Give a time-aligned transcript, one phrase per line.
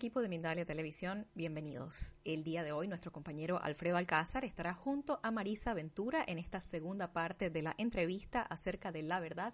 [0.00, 2.14] Equipo de Mindalia Televisión, bienvenidos.
[2.24, 6.62] El día de hoy nuestro compañero Alfredo Alcázar estará junto a Marisa Ventura en esta
[6.62, 9.52] segunda parte de la entrevista acerca de la verdad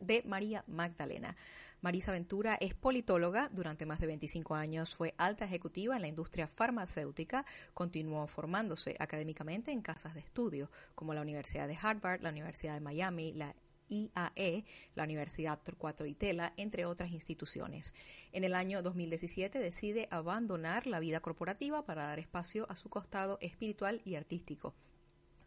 [0.00, 1.36] de María Magdalena.
[1.80, 6.48] Marisa Ventura es politóloga, durante más de 25 años fue alta ejecutiva en la industria
[6.48, 12.74] farmacéutica, continuó formándose académicamente en casas de estudio como la Universidad de Harvard, la Universidad
[12.74, 13.54] de Miami, la
[13.88, 17.94] IAE, la Universidad Torcuato Itela, entre otras instituciones.
[18.32, 23.38] En el año 2017 decide abandonar la vida corporativa para dar espacio a su costado
[23.40, 24.74] espiritual y artístico.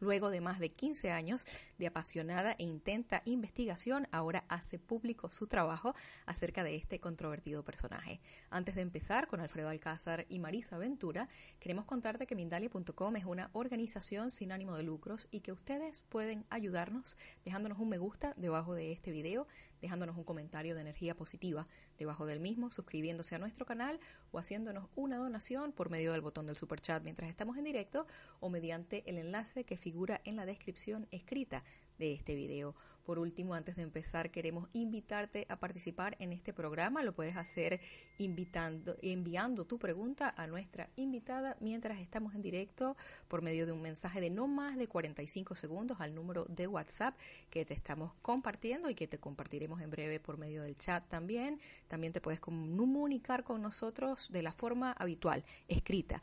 [0.01, 1.45] Luego de más de 15 años
[1.77, 5.93] de apasionada e intenta investigación, ahora hace público su trabajo
[6.25, 8.19] acerca de este controvertido personaje.
[8.49, 11.27] Antes de empezar con Alfredo Alcázar y Marisa Ventura,
[11.59, 16.45] queremos contarte que Mindalia.com es una organización sin ánimo de lucros y que ustedes pueden
[16.49, 17.15] ayudarnos
[17.45, 19.45] dejándonos un me gusta debajo de este video,
[19.81, 21.65] dejándonos un comentario de energía positiva
[21.97, 23.99] debajo del mismo, suscribiéndose a nuestro canal
[24.31, 28.07] o haciéndonos una donación por medio del botón del super chat mientras estamos en directo
[28.39, 31.61] o mediante el enlace que figura en la descripción escrita
[31.97, 32.75] de este video.
[33.05, 37.03] Por último, antes de empezar, queremos invitarte a participar en este programa.
[37.03, 37.79] Lo puedes hacer
[38.17, 42.95] invitando, enviando tu pregunta a nuestra invitada mientras estamos en directo
[43.27, 47.17] por medio de un mensaje de no más de 45 segundos al número de WhatsApp
[47.49, 51.59] que te estamos compartiendo y que te compartiremos en breve por medio del chat también.
[51.87, 56.21] También te puedes comunicar con nosotros de la forma habitual, escrita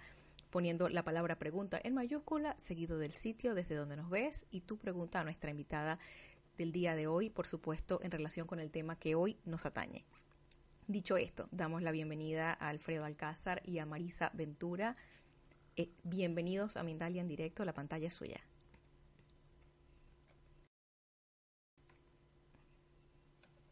[0.51, 4.79] poniendo la palabra pregunta en mayúscula, seguido del sitio desde donde nos ves y tu
[4.79, 5.99] pregunta a nuestra invitada
[6.59, 10.05] del día de hoy, por supuesto, en relación con el tema que hoy nos atañe.
[10.89, 14.97] Dicho esto, damos la bienvenida a Alfredo Alcázar y a Marisa Ventura.
[15.77, 18.41] Eh, bienvenidos a Mindalia en directo, la pantalla es suya.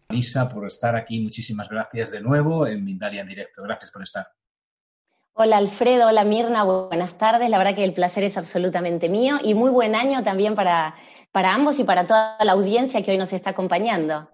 [0.08, 3.64] Marisa, por estar aquí, muchísimas gracias de nuevo en Mindalia en directo.
[3.64, 4.28] Gracias por estar.
[5.32, 7.50] Hola Alfredo, hola Mirna, buenas tardes.
[7.50, 10.94] La verdad que el placer es absolutamente mío y muy buen año también para,
[11.36, 14.30] para ambos y para toda la audiencia que hoy nos está acompañando.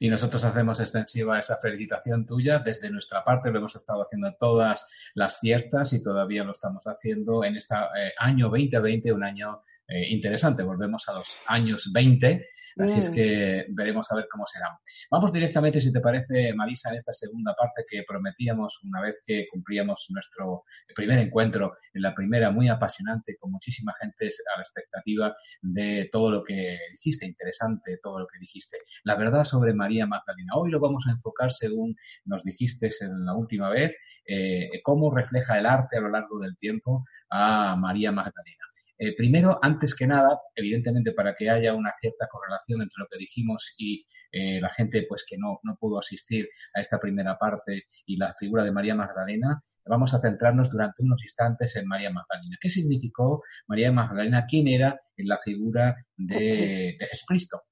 [0.00, 2.58] Y nosotros hacemos extensiva esa felicitación tuya.
[2.58, 4.84] Desde nuestra parte lo hemos estado haciendo todas
[5.14, 7.76] las fiestas y todavía lo estamos haciendo en este
[8.18, 10.62] año 2020, un año eh, interesante.
[10.62, 12.46] Volvemos a los años 20
[12.78, 13.14] Así es mm.
[13.14, 14.78] que veremos a ver cómo será.
[15.10, 19.46] Vamos directamente, si te parece, Marisa, en esta segunda parte que prometíamos una vez que
[19.50, 20.64] cumplíamos nuestro
[20.94, 26.30] primer encuentro, en la primera muy apasionante, con muchísima gente a la expectativa de todo
[26.30, 28.78] lo que dijiste, interesante todo lo que dijiste.
[29.04, 30.52] La verdad sobre María Magdalena.
[30.56, 33.96] Hoy lo vamos a enfocar según nos dijiste en la última vez,
[34.26, 38.64] eh, cómo refleja el arte a lo largo del tiempo a María Magdalena.
[39.02, 43.16] Eh, primero, antes que nada, evidentemente para que haya una cierta correlación entre lo que
[43.16, 47.84] dijimos y eh, la gente pues que no, no pudo asistir a esta primera parte
[48.04, 52.58] y la figura de María Magdalena, vamos a centrarnos durante unos instantes en María Magdalena.
[52.60, 54.44] ¿Qué significó María Magdalena?
[54.46, 57.62] ¿Quién era en la figura de, de Jesucristo?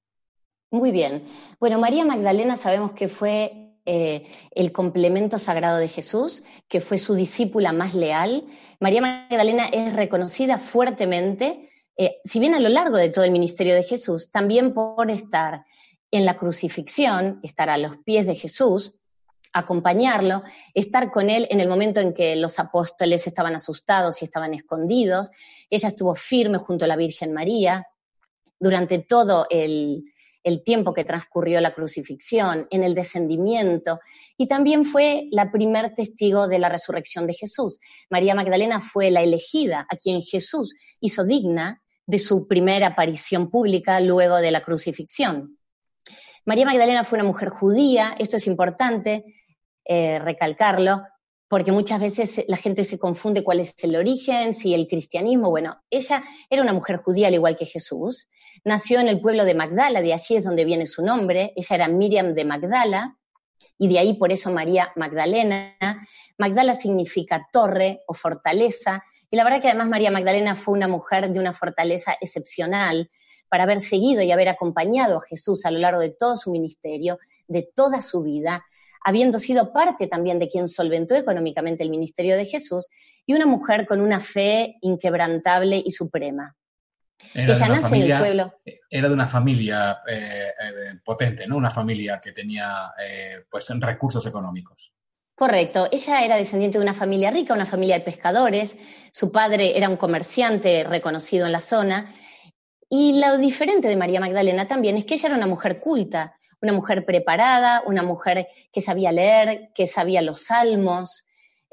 [0.71, 1.25] Muy bien.
[1.59, 7.15] Bueno, María Magdalena sabemos que fue eh, el complemento sagrado de Jesús, que fue su
[7.15, 8.45] discípula más leal.
[8.79, 13.75] María Magdalena es reconocida fuertemente, eh, si bien a lo largo de todo el ministerio
[13.75, 15.65] de Jesús, también por estar
[16.11, 18.95] en la crucifixión, estar a los pies de Jesús,
[19.53, 20.43] acompañarlo,
[20.73, 25.31] estar con él en el momento en que los apóstoles estaban asustados y estaban escondidos.
[25.69, 27.87] Ella estuvo firme junto a la Virgen María
[28.59, 30.03] durante todo el,
[30.43, 33.99] el tiempo que transcurrió la crucifixión, en el descendimiento,
[34.37, 37.79] y también fue la primer testigo de la resurrección de Jesús.
[38.09, 43.99] María Magdalena fue la elegida a quien Jesús hizo digna de su primera aparición pública
[43.99, 45.57] luego de la crucifixión.
[46.45, 49.25] María Magdalena fue una mujer judía, esto es importante
[49.85, 51.03] eh, recalcarlo,
[51.49, 55.81] porque muchas veces la gente se confunde cuál es el origen, si el cristianismo, bueno,
[55.89, 58.29] ella era una mujer judía al igual que Jesús,
[58.63, 61.87] nació en el pueblo de Magdala, de allí es donde viene su nombre, ella era
[61.87, 63.17] Miriam de Magdala,
[63.79, 65.75] y de ahí por eso María Magdalena.
[66.37, 71.31] Magdala significa torre o fortaleza, y la verdad que además María Magdalena fue una mujer
[71.31, 73.09] de una fortaleza excepcional
[73.49, 77.17] para haber seguido y haber acompañado a Jesús a lo largo de todo su ministerio,
[77.47, 78.63] de toda su vida,
[79.03, 82.87] habiendo sido parte también de quien solventó económicamente el ministerio de Jesús,
[83.25, 86.55] y una mujer con una fe inquebrantable y suprema.
[87.33, 88.53] Era Ella nace en el pueblo.
[88.89, 91.57] Era de una familia eh, eh, potente, ¿no?
[91.57, 94.93] Una familia que tenía eh, pues recursos económicos.
[95.35, 95.87] Correcto.
[95.91, 98.77] Ella era descendiente de una familia rica, una familia de pescadores.
[99.11, 102.13] Su padre era un comerciante reconocido en la zona.
[102.89, 106.73] Y lo diferente de María Magdalena también es que ella era una mujer culta una
[106.73, 111.25] mujer preparada, una mujer que sabía leer, que sabía los salmos.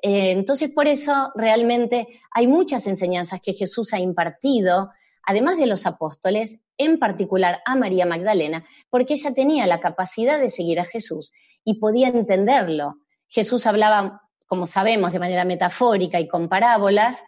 [0.02, 4.90] Eh, entonces, por eso realmente hay muchas enseñanzas que Jesús ha impartido,
[5.24, 10.50] además de los apóstoles, en particular a María Magdalena, porque ella tenía la capacidad de
[10.50, 11.32] seguir a Jesús
[11.64, 12.96] y podía entenderlo.
[13.28, 17.22] Jesús hablaba, como sabemos, de manera metafórica y con parábolas,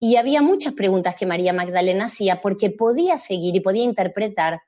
[0.00, 4.60] y había muchas preguntas que María Magdalena hacía porque podía seguir y podía interpretar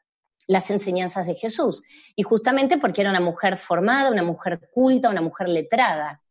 [0.46, 1.82] las enseñanzas de Jesús.
[2.14, 6.22] Y justamente porque era una mujer formada, una mujer culta, una mujer letrada.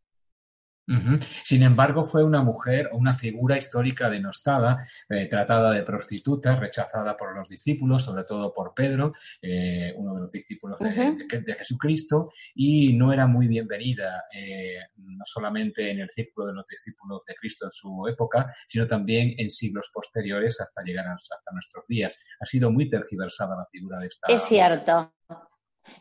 [1.44, 7.18] Sin embargo, fue una mujer o una figura histórica denostada, eh, tratada de prostituta, rechazada
[7.18, 12.94] por los discípulos, sobre todo por Pedro, eh, uno de los discípulos de, Jesucristo, y
[12.94, 17.66] no era muy bienvenida, eh, no solamente en el círculo de los discípulos de Cristo
[17.66, 22.20] en su época, sino también en siglos posteriores hasta llegar hasta nuestros días.
[22.40, 24.28] Ha sido muy tergiversada la figura de esta.
[24.28, 25.12] Es cierto.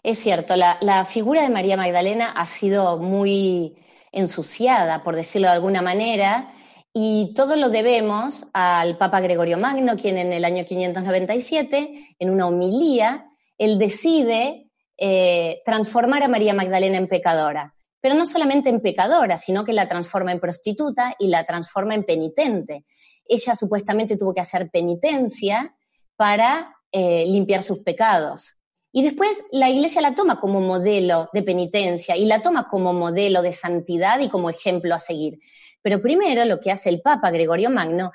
[0.02, 3.76] Es cierto, la figura de María Magdalena ha sido muy,
[4.14, 6.54] ensuciada, por decirlo de alguna manera,
[6.92, 12.46] y todo lo debemos al Papa Gregorio Magno, quien en el año 597, en una
[12.46, 13.26] homilía,
[13.58, 17.74] él decide eh, transformar a María Magdalena en pecadora.
[18.00, 22.04] Pero no solamente en pecadora, sino que la transforma en prostituta y la transforma en
[22.04, 22.84] penitente.
[23.26, 25.74] Ella supuestamente tuvo que hacer penitencia
[26.14, 28.56] para eh, limpiar sus pecados.
[28.96, 33.42] Y después la iglesia la toma como modelo de penitencia y la toma como modelo
[33.42, 35.40] de santidad y como ejemplo a seguir.
[35.82, 38.12] Pero primero lo que hace el Papa Gregorio Magno,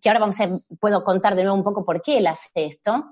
[0.00, 0.48] que ahora vamos a,
[0.78, 3.06] puedo contar de nuevo un poco por qué él hace esto,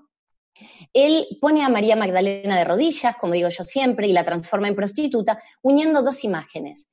[0.93, 4.77] él pone a María Magdalena de rodillas, como digo yo siempre, y la transforma en
[4.77, 6.89] prostituta, uniendo dos imágenes.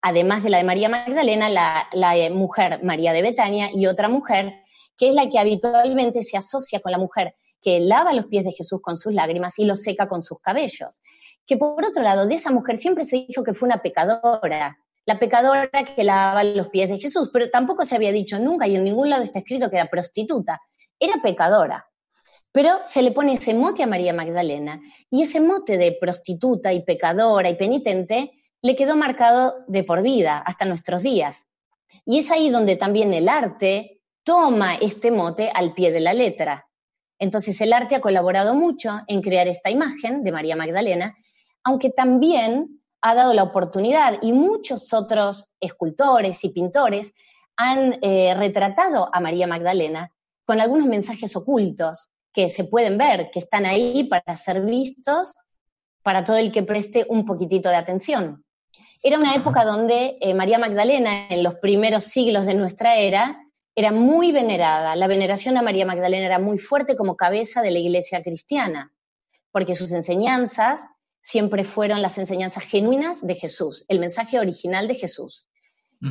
[0.00, 4.62] Además de la de María Magdalena, la, la mujer María de Betania y otra mujer,
[4.96, 8.52] que es la que habitualmente se asocia con la mujer que lava los pies de
[8.52, 11.00] Jesús con sus lágrimas y los seca con sus cabellos.
[11.46, 14.76] Que por otro lado, de esa mujer siempre se dijo que fue una pecadora,
[15.06, 18.76] la pecadora que lava los pies de Jesús, pero tampoco se había dicho nunca y
[18.76, 20.60] en ningún lado está escrito que era prostituta,
[20.98, 21.86] era pecadora.
[22.52, 26.84] Pero se le pone ese mote a María Magdalena y ese mote de prostituta y
[26.84, 31.46] pecadora y penitente le quedó marcado de por vida hasta nuestros días.
[32.04, 36.68] Y es ahí donde también el arte toma este mote al pie de la letra.
[37.22, 41.16] Entonces el arte ha colaborado mucho en crear esta imagen de María Magdalena,
[41.62, 47.12] aunque también ha dado la oportunidad y muchos otros escultores y pintores
[47.56, 50.10] han eh, retratado a María Magdalena
[50.44, 55.32] con algunos mensajes ocultos que se pueden ver, que están ahí para ser vistos
[56.02, 58.44] para todo el que preste un poquitito de atención.
[59.00, 63.41] Era una época donde eh, María Magdalena, en los primeros siglos de nuestra era,
[63.74, 64.96] era muy venerada.
[64.96, 68.92] La veneración a María Magdalena era muy fuerte como cabeza de la iglesia cristiana,
[69.50, 70.86] porque sus enseñanzas
[71.20, 75.48] siempre fueron las enseñanzas genuinas de Jesús, el mensaje original de Jesús.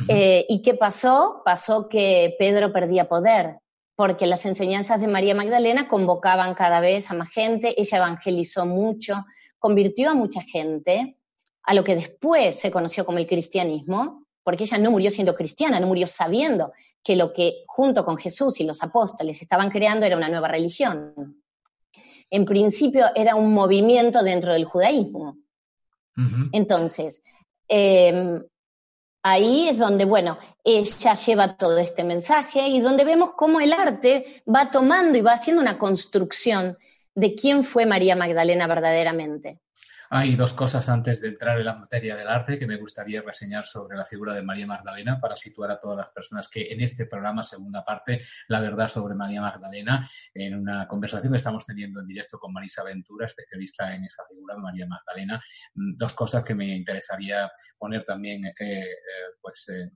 [0.08, 1.42] Eh, ¿Y qué pasó?
[1.44, 3.58] Pasó que Pedro perdía poder,
[3.94, 9.26] porque las enseñanzas de María Magdalena convocaban cada vez a más gente, ella evangelizó mucho,
[9.58, 11.18] convirtió a mucha gente
[11.62, 15.78] a lo que después se conoció como el cristianismo, porque ella no murió siendo cristiana,
[15.78, 16.72] no murió sabiendo
[17.02, 21.42] que lo que junto con Jesús y los apóstoles estaban creando era una nueva religión.
[22.30, 25.36] En principio era un movimiento dentro del judaísmo.
[26.52, 27.22] Entonces,
[27.68, 28.42] em,
[29.22, 34.42] ahí es donde, bueno, ella lleva todo este mensaje y donde vemos cómo el arte
[34.46, 36.76] va tomando y va haciendo una construcción
[37.14, 39.60] de quién fue María Magdalena verdaderamente.
[40.14, 43.64] Hay dos cosas antes de entrar en la materia del arte que me gustaría reseñar
[43.64, 47.06] sobre la figura de María Magdalena para situar a todas las personas que en este
[47.06, 52.06] programa, segunda parte, la verdad sobre María Magdalena, en una conversación que estamos teniendo en
[52.06, 55.42] directo con Marisa Ventura, especialista en esa figura María Magdalena.
[55.76, 58.84] Mm, dos cosas que me interesaría poner también, eh, eh,
[59.40, 59.92] pues, eh,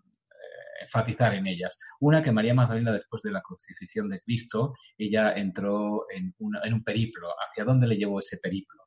[0.80, 1.78] enfatizar en ellas.
[2.00, 6.82] Una, que María Magdalena, después de la crucifixión de Cristo, ella entró en, en un
[6.82, 7.28] periplo.
[7.46, 8.85] ¿Hacia dónde le llevó ese periplo?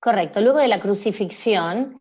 [0.00, 0.40] Correcto.
[0.40, 2.00] Luego de la crucifixión,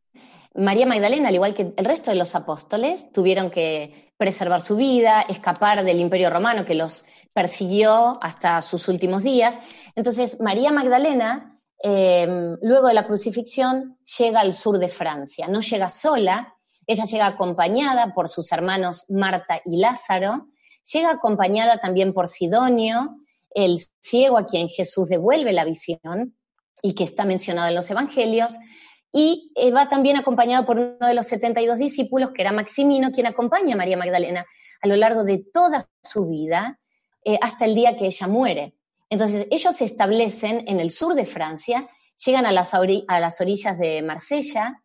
[0.54, 5.22] María Magdalena, al igual que el resto de los apóstoles, tuvieron que preservar su vida,
[5.22, 9.60] escapar del imperio romano que los persiguió hasta sus últimos días.
[9.96, 15.48] Entonces, María Magdalena, eh, luego de la crucifixión, llega al sur de Francia.
[15.48, 16.56] No llega sola,
[16.88, 20.48] ella llega acompañada por sus hermanos Marta y Lázaro,
[20.94, 23.18] llega acompañada también por Sidonio,
[23.54, 26.36] el ciego a quien Jesús devuelve la visión,
[26.86, 28.60] y que está mencionado en los Evangelios,
[29.12, 33.26] y eh, va también acompañado por uno de los 72 discípulos, que era Maximino, quien
[33.26, 34.46] acompaña a María Magdalena
[34.82, 36.80] a lo largo de toda su vida,
[37.24, 38.76] eh, hasta el día que ella muere.
[39.10, 41.90] Entonces, ellos se establecen en el sur de Francia,
[42.24, 44.84] llegan a las, a las orillas de Marsella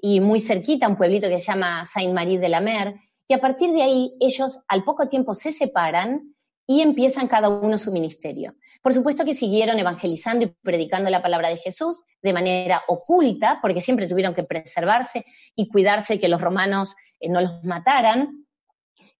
[0.00, 2.94] y muy cerquita un pueblito que se llama Saint-Marie de la Mer,
[3.26, 6.32] y a partir de ahí ellos al poco tiempo se separan
[6.70, 8.54] y empiezan cada uno su ministerio.
[8.80, 13.80] Por supuesto que siguieron evangelizando y predicando la palabra de Jesús de manera oculta, porque
[13.80, 15.24] siempre tuvieron que preservarse
[15.56, 18.46] y cuidarse que los romanos eh, no los mataran.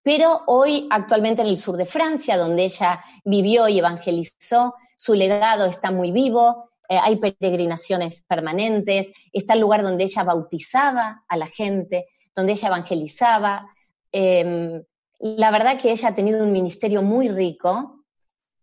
[0.01, 5.67] Pero hoy, actualmente en el sur de Francia, donde ella vivió y evangelizó, su legado
[5.67, 11.49] está muy vivo, eh, hay peregrinaciones permanentes, está el lugar donde ella bautizaba a la
[11.49, 13.67] gente, donde ella evangelizaba.
[14.13, 14.85] Em,
[15.21, 18.05] la verdad que ella ha tenido un ministerio muy rico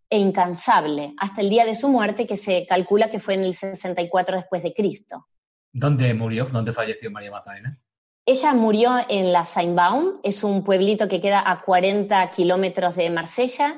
[0.09, 3.53] e incansable hasta el día de su muerte, que se calcula que fue en el
[3.53, 5.27] 64 después de Cristo.
[5.71, 6.45] ¿Dónde murió?
[6.45, 7.79] ¿Dónde falleció María Magdalena?
[8.25, 13.75] Ella murió en la Saint-Baum, es un pueblito que queda a 40 kilómetros de Marsella.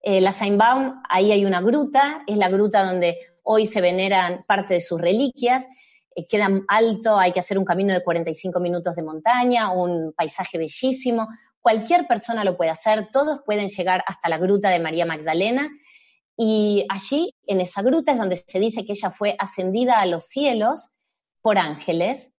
[0.00, 4.74] Eh, la Saint-Baum, ahí hay una gruta, es la gruta donde hoy se veneran parte
[4.74, 5.68] de sus reliquias.
[6.14, 10.58] Eh, queda alto, hay que hacer un camino de 45 minutos de montaña, un paisaje
[10.58, 11.28] bellísimo,
[11.64, 15.70] Cualquier persona lo puede hacer, todos pueden llegar hasta la gruta de María Magdalena
[16.36, 20.26] y allí, en esa gruta, es donde se dice que ella fue ascendida a los
[20.26, 20.90] cielos
[21.40, 22.34] por ángeles.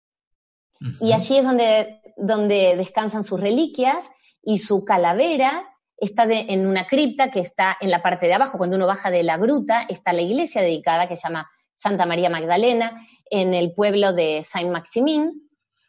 [1.01, 4.11] Y allí es donde, donde descansan sus reliquias
[4.43, 8.59] y su calavera está en una cripta que está en la parte de abajo.
[8.59, 12.29] Cuando uno baja de la gruta, está la iglesia dedicada que se llama Santa María
[12.29, 13.01] Magdalena
[13.31, 15.44] en el pueblo de Saint-Maximin.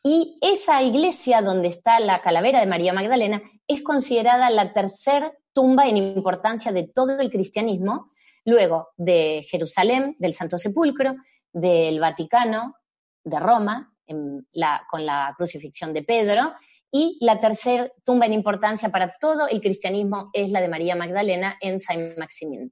[0.07, 5.87] Y esa iglesia donde está la calavera de María Magdalena es considerada la tercera tumba
[5.87, 8.11] en importancia de todo el cristianismo,
[8.43, 11.15] luego de Jerusalén, del Santo Sepulcro,
[11.51, 12.75] del Vaticano,
[13.23, 16.53] de Roma, con la crucifixión de Pedro,
[16.91, 21.57] y la tercera tumba en importancia para todo el cristianismo es la de María Magdalena
[21.59, 22.71] en Saint-Maximin.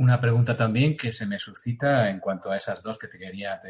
[0.00, 3.60] Una pregunta también que se me suscita en cuanto a esas dos que te quería,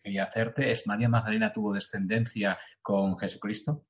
[0.00, 3.82] quería hacerte es, ¿María Magdalena tuvo descendencia con Jesucristo?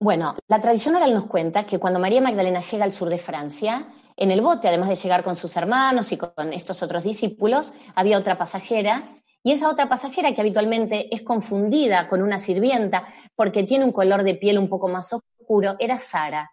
[0.00, 3.86] Bueno, la tradición oral nos cuenta que cuando María Magdalena llega al sur de Francia,
[4.16, 8.16] en el bote, además de llegar con sus hermanos y con estos otros discípulos, había
[8.16, 9.10] otra pasajera
[9.42, 14.22] y esa otra pasajera que habitualmente es confundida con una sirvienta porque tiene un color
[14.22, 16.50] de piel un poco más oscuro, era Sara.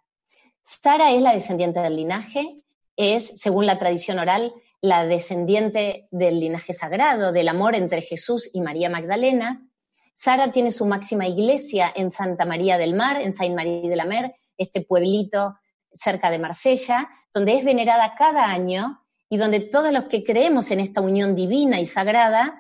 [0.62, 2.64] Sara es la descendiente del linaje
[2.96, 8.62] es, según la tradición oral, la descendiente del linaje sagrado, del amor entre Jesús y
[8.62, 9.66] María Magdalena.
[10.14, 14.36] Sara tiene su máxima iglesia en Santa María del Mar, en Saint-Marie de la Mer,
[14.58, 15.56] este pueblito
[15.92, 20.80] cerca de Marsella, donde es venerada cada año y donde todos los que creemos en
[20.80, 22.56] esta unión divina y sagrada,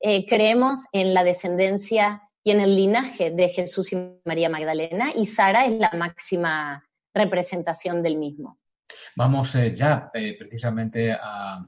[0.00, 5.26] eh, creemos en la descendencia y en el linaje de Jesús y María Magdalena, y
[5.26, 8.59] Sara es la máxima representación del mismo.
[9.16, 11.64] Vamos eh, ya eh, precisamente a,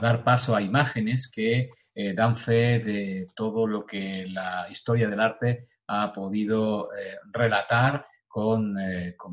[0.00, 5.20] dar paso a imágenes que eh, dan fe de todo lo que la historia del
[5.20, 6.88] arte ha podido
[7.30, 8.74] relatar con,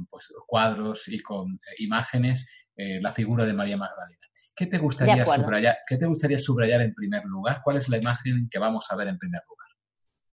[0.07, 2.45] pues, cuadros y con imágenes
[2.75, 4.21] la figura de María Magdalena.
[4.55, 7.61] ¿Qué te, gustaría subrayar, ¿Qué te gustaría subrayar en primer lugar?
[7.63, 9.67] ¿Cuál es la imagen que vamos a ver en primer lugar?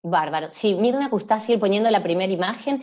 [0.03, 0.51] Bárbaro.
[0.51, 2.83] Sí, mira, me gusta seguir poniendo la primera imagen.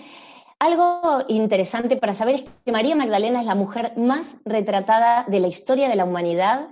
[0.62, 5.48] Algo interesante para saber es que María Magdalena es la mujer más retratada de la
[5.48, 6.70] historia de la humanidad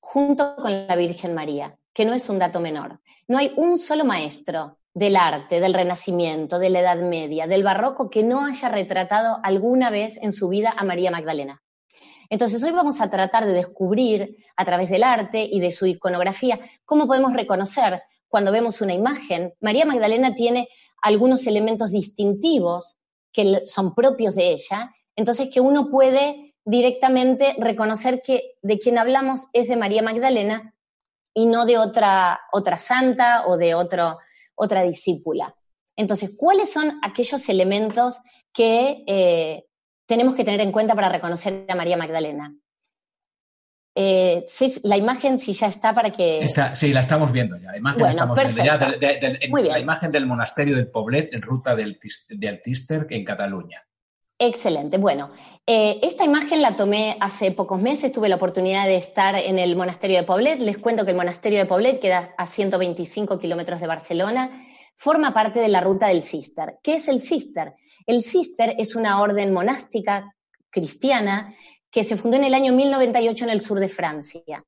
[0.00, 2.98] junto con la Virgen María, que no es un dato menor.
[3.28, 8.10] No hay un solo maestro del arte, del Renacimiento, de la Edad Media, del Barroco,
[8.10, 11.62] que no haya retratado alguna vez en su vida a María Magdalena.
[12.30, 16.58] Entonces hoy vamos a tratar de descubrir a través del arte y de su iconografía
[16.84, 19.54] cómo podemos reconocer cuando vemos una imagen.
[19.60, 20.66] María Magdalena tiene
[21.00, 22.98] algunos elementos distintivos
[23.34, 29.48] que son propios de ella, entonces que uno puede directamente reconocer que de quien hablamos
[29.52, 30.74] es de María Magdalena
[31.34, 34.18] y no de otra, otra santa o de otro,
[34.54, 35.54] otra discípula.
[35.96, 38.20] Entonces, ¿cuáles son aquellos elementos
[38.52, 39.64] que eh,
[40.06, 42.54] tenemos que tener en cuenta para reconocer a María Magdalena?
[43.96, 44.44] Eh,
[44.82, 46.46] la imagen si ya está para que...
[46.74, 47.70] sí, la estamos viendo ya.
[47.70, 51.98] La imagen, estamos viendo ya la imagen del monasterio del Poblet en ruta del,
[52.28, 53.84] del Tister en Cataluña.
[54.36, 54.98] Excelente.
[54.98, 55.30] Bueno,
[55.64, 59.76] eh, esta imagen la tomé hace pocos meses, tuve la oportunidad de estar en el
[59.76, 60.60] monasterio de Poblet.
[60.60, 64.50] Les cuento que el monasterio de Poblet queda a 125 kilómetros de Barcelona,
[64.96, 66.78] forma parte de la ruta del Cister.
[66.82, 67.74] ¿Qué es el Cister?
[68.06, 70.34] El Cister es una orden monástica
[70.68, 71.54] cristiana
[71.94, 74.64] que se fundó en el año 1098 en el sur de Francia.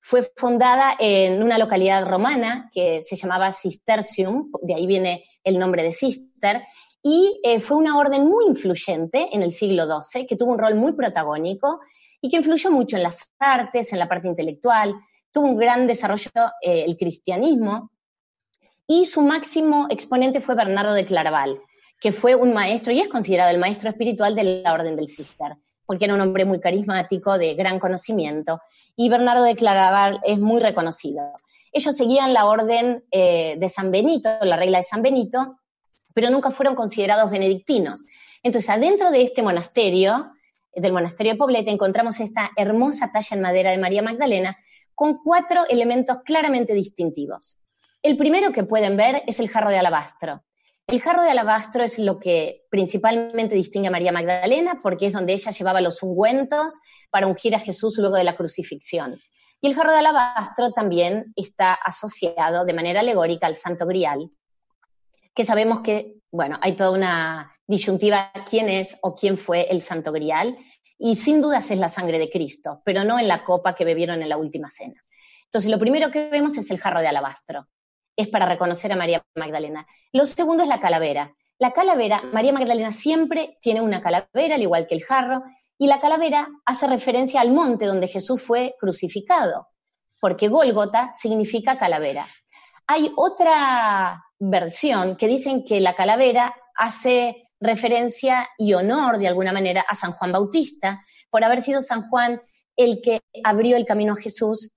[0.00, 5.82] Fue fundada en una localidad romana que se llamaba Cistercium, de ahí viene el nombre
[5.82, 6.62] de Cister,
[7.02, 10.76] y eh, fue una orden muy influyente en el siglo XII, que tuvo un rol
[10.76, 11.80] muy protagónico
[12.20, 14.94] y que influyó mucho en las artes, en la parte intelectual,
[15.32, 16.30] tuvo un gran desarrollo
[16.62, 17.90] eh, el cristianismo,
[18.86, 21.60] y su máximo exponente fue Bernardo de Claraval,
[22.00, 25.56] que fue un maestro y es considerado el maestro espiritual de la Orden del Cister,
[25.88, 28.60] porque era un hombre muy carismático, de gran conocimiento,
[28.94, 31.22] y Bernardo de Claraval es muy reconocido.
[31.72, 35.58] Ellos seguían la orden eh, de San Benito, la regla de San Benito,
[36.12, 38.04] pero nunca fueron considerados benedictinos.
[38.42, 40.30] Entonces, adentro de este monasterio,
[40.74, 44.58] del monasterio de Poblete, encontramos esta hermosa talla en madera de María Magdalena
[44.94, 47.60] con cuatro elementos claramente distintivos.
[48.02, 50.42] El primero que pueden ver es el jarro de alabastro.
[50.88, 55.34] El jarro de alabastro es lo que principalmente distingue a María Magdalena porque es donde
[55.34, 56.78] ella llevaba los ungüentos
[57.10, 59.14] para ungir a Jesús luego de la crucifixión.
[59.60, 64.30] Y el jarro de alabastro también está asociado de manera alegórica al Santo Grial,
[65.34, 70.10] que sabemos que, bueno, hay toda una disyuntiva quién es o quién fue el Santo
[70.10, 70.56] Grial,
[70.96, 74.22] y sin dudas es la sangre de Cristo, pero no en la copa que bebieron
[74.22, 75.04] en la última cena.
[75.44, 77.68] Entonces, lo primero que vemos es el jarro de alabastro,
[78.18, 79.86] es para reconocer a María Magdalena.
[80.12, 81.34] Lo segundo es la calavera.
[81.60, 85.44] La calavera, María Magdalena siempre tiene una calavera, al igual que el jarro,
[85.78, 89.68] y la calavera hace referencia al monte donde Jesús fue crucificado,
[90.20, 92.26] porque Gólgota significa calavera.
[92.88, 99.84] Hay otra versión que dicen que la calavera hace referencia y honor de alguna manera
[99.88, 102.40] a San Juan Bautista por haber sido San Juan
[102.76, 104.70] el que abrió el camino a Jesús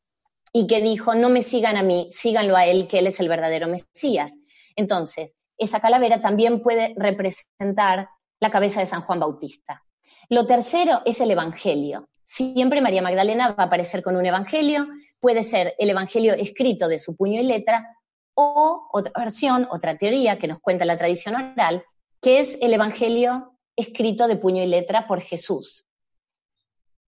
[0.53, 3.29] y que dijo, no me sigan a mí, síganlo a él, que él es el
[3.29, 4.39] verdadero Mesías.
[4.75, 8.09] Entonces, esa calavera también puede representar
[8.39, 9.83] la cabeza de San Juan Bautista.
[10.29, 12.09] Lo tercero es el Evangelio.
[12.23, 14.87] Siempre María Magdalena va a aparecer con un Evangelio,
[15.19, 17.97] puede ser el Evangelio escrito de su puño y letra
[18.33, 21.83] o otra versión, otra teoría que nos cuenta la tradición oral,
[22.21, 25.85] que es el Evangelio escrito de puño y letra por Jesús.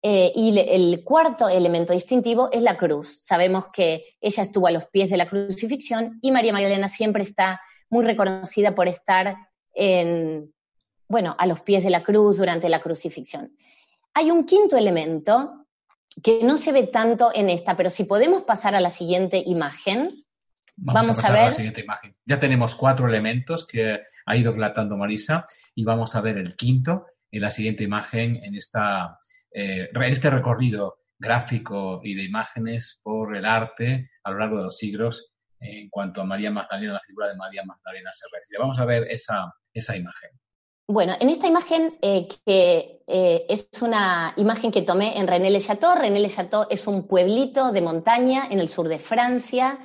[0.02, 3.20] Eh, y el cuarto elemento distintivo es la cruz.
[3.22, 7.62] Sabemos que ella estuvo a los pies de la crucifixión y María Magdalena siempre está
[7.90, 9.36] muy reconocida por estar
[9.74, 10.54] en,
[11.08, 13.56] bueno, a los pies de la cruz durante la crucifixión.
[14.14, 15.66] Hay un quinto elemento
[16.24, 20.24] que no se ve tanto en esta, pero si podemos pasar a la siguiente imagen,
[20.82, 21.44] Vamos, a, ver.
[21.44, 22.16] la siguiente imagen.
[22.26, 27.08] Ya tenemos cuatro elementos que ha ido relatando Marisa y vamos a ver el quinto
[27.32, 29.20] en la siguiente imagen en, esta,
[29.52, 34.78] eh, este recorrido gráfico y de imágenes por el arte a lo largo de los
[34.78, 38.62] siglos en cuanto a María Magdalena, la figura de María Magdalena se refiere.
[38.62, 40.30] Vamos a ver esa, esa imagen.
[40.88, 45.96] Bueno, en esta imagen, eh, que eh, es una imagen que tomé en René-le-Château.
[45.96, 49.78] René-le-Château es un pueblito de montaña en el sur de Francia,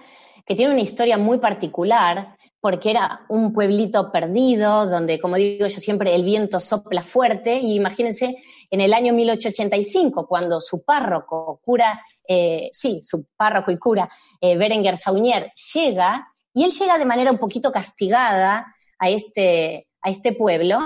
[0.46, 5.80] que tiene una historia muy particular, porque era un pueblito perdido, donde, como digo yo
[5.80, 8.38] siempre, el viento sopla fuerte, y imagínense
[8.70, 14.08] en el año 1885, cuando su párroco, cura, eh, sí, su párroco y cura,
[14.40, 20.08] eh, Berenguer Saunier, llega, y él llega de manera un poquito castigada a este, a
[20.08, 20.78] este pueblo,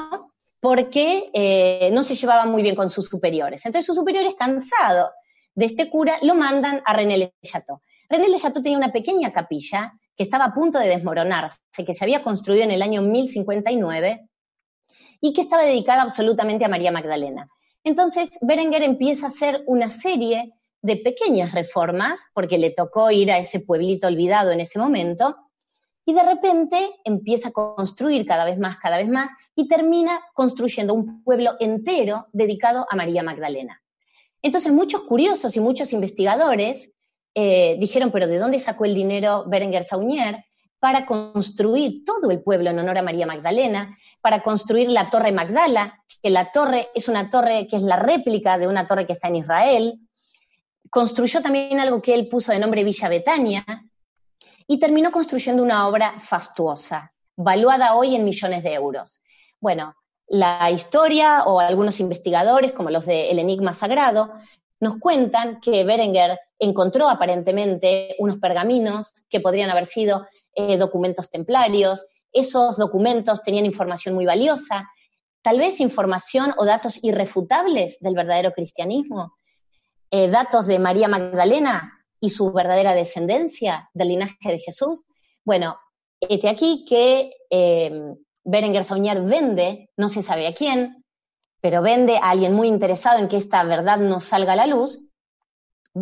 [0.58, 3.64] porque eh, no se llevaba muy bien con sus superiores.
[3.64, 5.10] Entonces sus superiores, cansados
[5.54, 7.80] de este cura, lo mandan a René Le Chateau.
[8.08, 12.04] René Le Chateau tenía una pequeña capilla que estaba a punto de desmoronarse, que se
[12.04, 14.28] había construido en el año 1059
[15.20, 17.48] y que estaba dedicada absolutamente a María Magdalena.
[17.84, 23.38] Entonces, Berenguer empieza a hacer una serie de pequeñas reformas, porque le tocó ir a
[23.38, 25.36] ese pueblito olvidado en ese momento,
[26.04, 30.94] y de repente empieza a construir cada vez más, cada vez más, y termina construyendo
[30.94, 33.82] un pueblo entero dedicado a María Magdalena.
[34.42, 36.92] Entonces muchos curiosos y muchos investigadores
[37.40, 40.44] eh, dijeron, pero ¿de dónde sacó el dinero Berenguer Saunier
[40.80, 46.02] para construir todo el pueblo en honor a María Magdalena, para construir la Torre Magdala,
[46.20, 49.28] que la torre es una torre que es la réplica de una torre que está
[49.28, 50.00] en Israel.
[50.90, 53.64] Construyó también algo que él puso de nombre Villa Betania
[54.66, 59.22] y terminó construyendo una obra fastuosa, valuada hoy en millones de euros.
[59.60, 59.94] Bueno,
[60.26, 64.32] la historia o algunos investigadores, como los de El Enigma Sagrado,
[64.80, 72.06] nos cuentan que Berenguer encontró aparentemente unos pergaminos que podrían haber sido eh, documentos templarios.
[72.32, 74.90] Esos documentos tenían información muy valiosa,
[75.42, 79.34] tal vez información o datos irrefutables del verdadero cristianismo,
[80.10, 85.04] eh, datos de María Magdalena y su verdadera descendencia del linaje de Jesús.
[85.44, 85.78] Bueno,
[86.20, 91.04] este aquí que eh, Berenguer Soñar vende, no se sabe a quién,
[91.60, 95.07] pero vende a alguien muy interesado en que esta verdad no salga a la luz,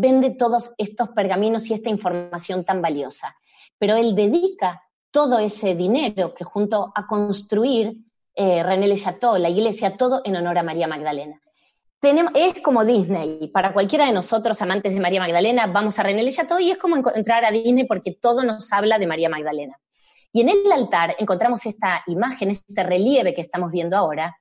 [0.01, 3.37] vende todos estos pergaminos y esta información tan valiosa.
[3.79, 7.97] Pero él dedica todo ese dinero que junto a construir
[8.35, 11.41] eh, René Le Chateau, la iglesia, todo en honor a María Magdalena.
[12.35, 13.49] es como Disney.
[13.49, 16.79] Para cualquiera de nosotros, amantes de María Magdalena, vamos a René Le Chateau y es
[16.79, 19.81] como entrar a Disney porque todo nos habla de María Magdalena.
[20.33, 24.37] Y en el altar encontramos esta imagen, este relieve que estamos viendo ahora,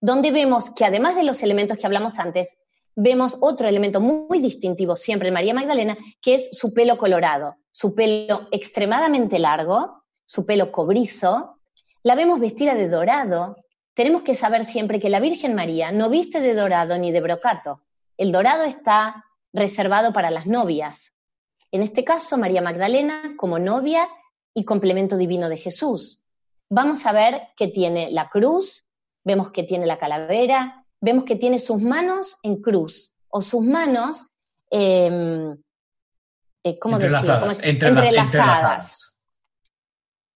[0.00, 2.56] donde vemos que además de los elementos que hablamos antes,
[2.96, 7.94] vemos otro elemento muy distintivo siempre en María Magdalena, que es su pelo colorado, su
[7.94, 11.60] pelo extremadamente largo, su pelo cobrizo.
[12.02, 13.56] La vemos vestida de dorado.
[13.94, 17.82] Tenemos que saber siempre que la Virgen María no viste de dorado ni de brocato.
[18.16, 21.12] El dorado está reservado para las novias.
[21.70, 24.08] En este caso, María Magdalena, como novia,
[24.56, 26.24] y complemento divino de Jesús.
[26.70, 28.86] Vamos a ver que tiene la cruz,
[29.22, 34.26] vemos que tiene la calavera, vemos que tiene sus manos en cruz o sus manos,
[34.70, 35.56] em,
[36.64, 39.14] eh, ¿cómo entrelazadas, entrelazadas.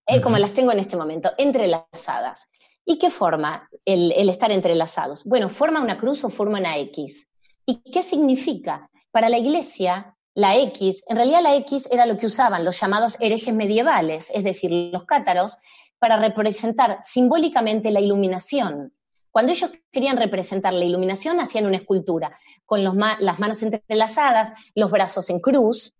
[0.06, 2.48] Eh, como las tengo en este momento, entrelazadas.
[2.84, 5.24] ¿Y qué forma el, el, estar entrelazados?
[5.24, 7.28] Bueno, forma una cruz o forma una X.
[7.64, 8.90] ¿Y qué significa?
[9.12, 13.16] Para la iglesia, la X, en realidad la X era lo que usaban los llamados
[13.20, 15.56] herejes medievales, es decir, los cátaros,
[15.98, 18.92] para representar simbólicamente la iluminación.
[19.30, 25.30] Cuando ellos querían representar la iluminación, hacían una escultura con las manos entrelazadas, los brazos
[25.30, 25.94] en cruz,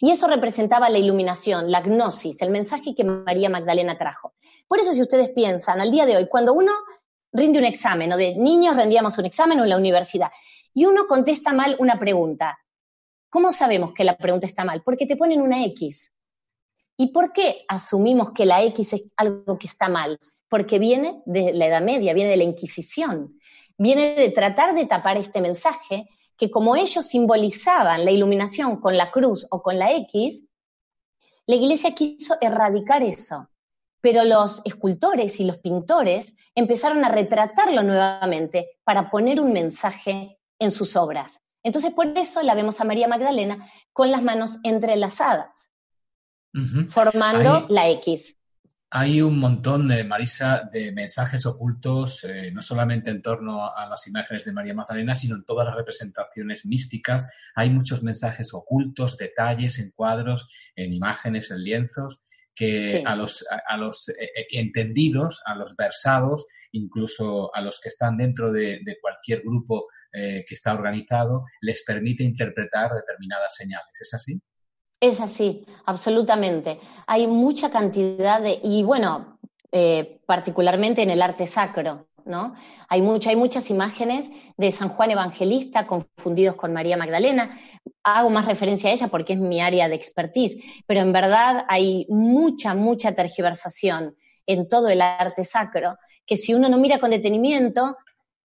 [0.00, 4.34] y eso representaba la iluminación, la gnosis, el mensaje que María Magdalena trajo.
[4.66, 6.72] Por eso si ustedes piensan, al día de hoy, cuando uno
[7.32, 10.30] rinde un examen, o de niños rendíamos un examen o en la universidad,
[10.72, 12.58] y uno contesta mal una pregunta,
[13.30, 14.82] ¿Cómo sabemos que la pregunta está mal?
[14.82, 16.14] Porque te ponen una X.
[16.96, 20.18] ¿Y por qué asumimos que la X es algo que está mal?
[20.48, 23.38] Porque viene de la Edad Media, viene de la Inquisición,
[23.76, 29.10] viene de tratar de tapar este mensaje que como ellos simbolizaban la iluminación con la
[29.10, 30.46] cruz o con la X,
[31.46, 33.48] la iglesia quiso erradicar eso.
[34.00, 40.70] Pero los escultores y los pintores empezaron a retratarlo nuevamente para poner un mensaje en
[40.70, 41.42] sus obras.
[41.64, 45.72] Entonces, por eso la vemos a María Magdalena con las manos entrelazadas,
[46.88, 48.37] formando la X.
[48.90, 54.06] Hay un montón, de Marisa, de mensajes ocultos, eh, no solamente en torno a las
[54.06, 57.28] imágenes de María Magdalena, sino en todas las representaciones místicas.
[57.54, 62.22] Hay muchos mensajes ocultos, detalles en cuadros, en imágenes, en lienzos,
[62.54, 67.88] que a los, a, los eh, eh, entendidos, a los versados, incluso a los que
[67.88, 73.92] están dentro de, de cualquier grupo eh, que está organizado les permite interpretar determinadas señales.
[74.00, 74.40] ¿Es así?
[75.00, 76.80] Es así, absolutamente.
[77.06, 79.38] Hay mucha cantidad de, y bueno,
[79.70, 82.54] eh, particularmente en el arte sacro, ¿no?
[82.88, 87.56] Hay, hay muchas imágenes de San Juan Evangelista confundidos con María Magdalena.
[88.02, 90.56] Hago más referencia a ella porque es mi área de expertise,
[90.86, 96.68] pero en verdad hay mucha, mucha tergiversación en todo el arte sacro, que si uno
[96.68, 97.96] no mira con detenimiento,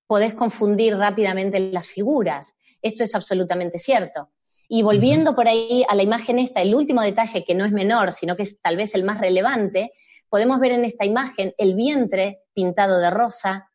[0.06, 2.56] podés confundir rápidamente las figuras.
[2.82, 4.30] Esto es absolutamente cierto.
[4.76, 8.12] Y volviendo por ahí a la imagen esta, el último detalle que no es menor,
[8.12, 9.92] sino que es tal vez el más relevante,
[10.28, 13.70] podemos ver en esta imagen el vientre pintado de rosa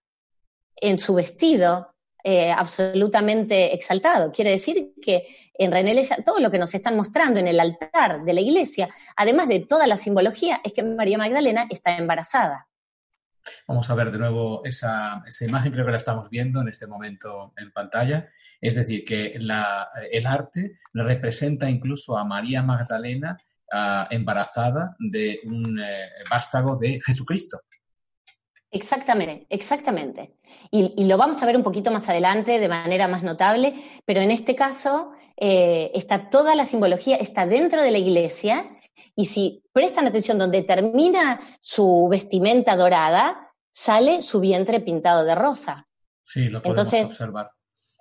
[0.75, 4.33] en su vestido, eh, absolutamente exaltado.
[4.33, 8.33] Quiere decir que en René todo lo que nos están mostrando en el altar de
[8.33, 12.67] la iglesia, además de toda la simbología, es que María Magdalena está embarazada.
[13.69, 17.53] Vamos a ver de nuevo esa, imagen, creo que la estamos viendo en este momento
[17.57, 18.29] en pantalla.
[18.61, 23.39] Es decir, que el arte representa incluso a María Magdalena
[23.73, 27.61] ah, embarazada de un eh, vástago de Jesucristo.
[28.71, 30.35] Exactamente, exactamente.
[30.71, 34.31] Y, lo vamos a ver un poquito más adelante de manera más notable, pero en
[34.31, 38.69] este caso eh, está toda la simbología, está dentro de la iglesia,
[39.15, 45.87] y si prestan atención donde termina su vestimenta dorada, sale su vientre pintado de rosa.
[46.23, 47.51] Sí, lo podemos Entonces, observar.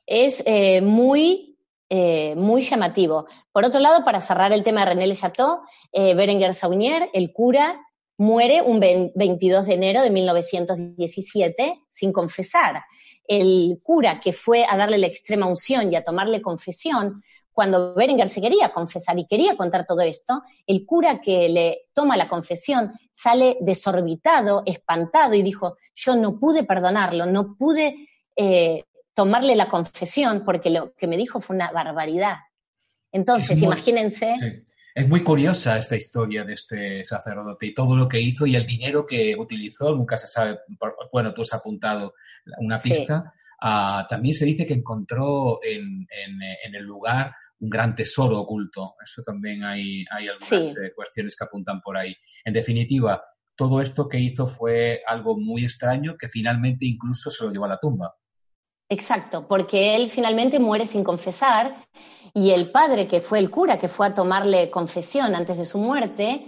[0.08, 1.56] Es eh, muy,
[1.90, 3.28] eh, muy llamativo.
[3.52, 5.60] Por otro lado, para cerrar el tema de René Le Chateau,
[5.94, 7.80] Berenguer Saunier, el cura,
[8.18, 12.84] muere un 22 de enero de 1917 sin confesar.
[13.28, 17.22] El cura que fue a darle la extrema unción y a tomarle confesión,
[17.58, 22.16] cuando Berenguer se quería confesar y quería contar todo esto, el cura que le toma
[22.16, 27.96] la confesión sale desorbitado, espantado y dijo, yo no pude perdonarlo, no pude
[28.36, 28.84] eh,
[29.18, 32.36] tomarle la confesión porque lo que me dijo fue una barbaridad.
[33.12, 34.36] Entonces, imagínense...
[34.94, 38.68] Es muy curiosa esta historia de este sacerdote y todo lo que hizo y el
[38.68, 40.60] dinero que utilizó, nunca se sabe,
[41.12, 42.14] bueno, tú has apuntado
[42.60, 43.34] una pista.
[43.60, 46.08] Ah, también se dice que encontró en,
[46.72, 48.96] el lugar un gran tesoro oculto.
[49.04, 52.16] Eso también hay, hay algunas eh, cuestiones que apuntan por ahí.
[52.46, 53.24] En definitiva,
[53.56, 57.70] todo esto que hizo fue algo muy extraño que finalmente incluso se lo llevó a
[57.70, 58.16] la tumba.
[58.90, 61.76] Exacto, porque él finalmente muere sin confesar
[62.34, 65.78] y el padre, que fue el cura, que fue a tomarle confesión antes de su
[65.78, 66.46] muerte,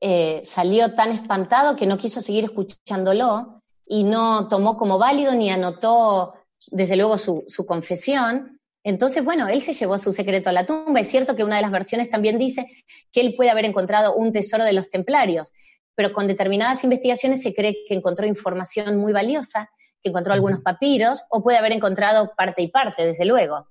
[0.00, 5.50] eh, salió tan espantado que no quiso seguir escuchándolo y no tomó como válido ni
[5.50, 6.34] anotó,
[6.70, 8.60] desde luego, su, su confesión.
[8.84, 11.00] Entonces, bueno, él se llevó su secreto a la tumba.
[11.00, 12.66] Es cierto que una de las versiones también dice
[13.10, 15.52] que él puede haber encontrado un tesoro de los templarios,
[15.94, 19.70] pero con determinadas investigaciones se cree que encontró información muy valiosa
[20.02, 23.68] que encontró algunos papiros, o puede haber encontrado parte y parte, desde luego.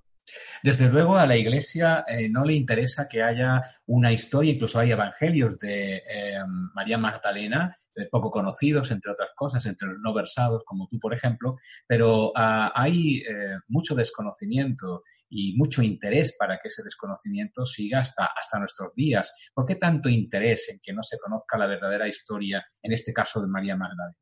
[0.63, 4.91] Desde luego a la Iglesia eh, no le interesa que haya una historia, incluso hay
[4.91, 6.37] evangelios de eh,
[6.73, 11.13] María Magdalena, eh, poco conocidos, entre otras cosas, entre los no versados, como tú, por
[11.13, 13.23] ejemplo, pero ah, hay
[13.67, 19.33] mucho desconocimiento y mucho interés para que ese desconocimiento siga hasta, hasta nuestros días.
[19.53, 23.41] ¿Por qué tanto interés en que no se conozca la verdadera historia, en este caso
[23.41, 24.17] de María Magdalena?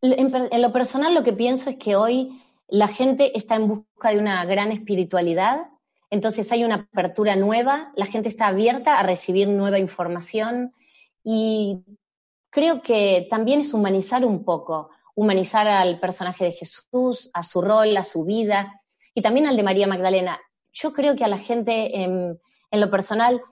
[0.00, 4.18] En, lo personal lo que pienso es que hoy la gente está en busca de
[4.18, 5.66] una gran espiritualidad,
[6.10, 10.72] entonces hay una apertura nueva, la gente está abierta a recibir nueva información
[11.24, 11.84] y
[12.50, 17.96] creo que también es humanizar un poco, humanizar al personaje de Jesús, a su rol,
[17.96, 18.80] a su vida
[19.14, 20.38] y también al de María Magdalena.
[20.72, 22.38] Yo creo que a la gente en,
[22.70, 23.42] lo personal,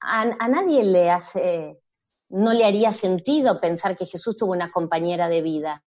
[0.00, 1.80] a nadie le hace
[2.28, 5.84] no le haría sentido pensar que Jesús tuvo una compañera de vida,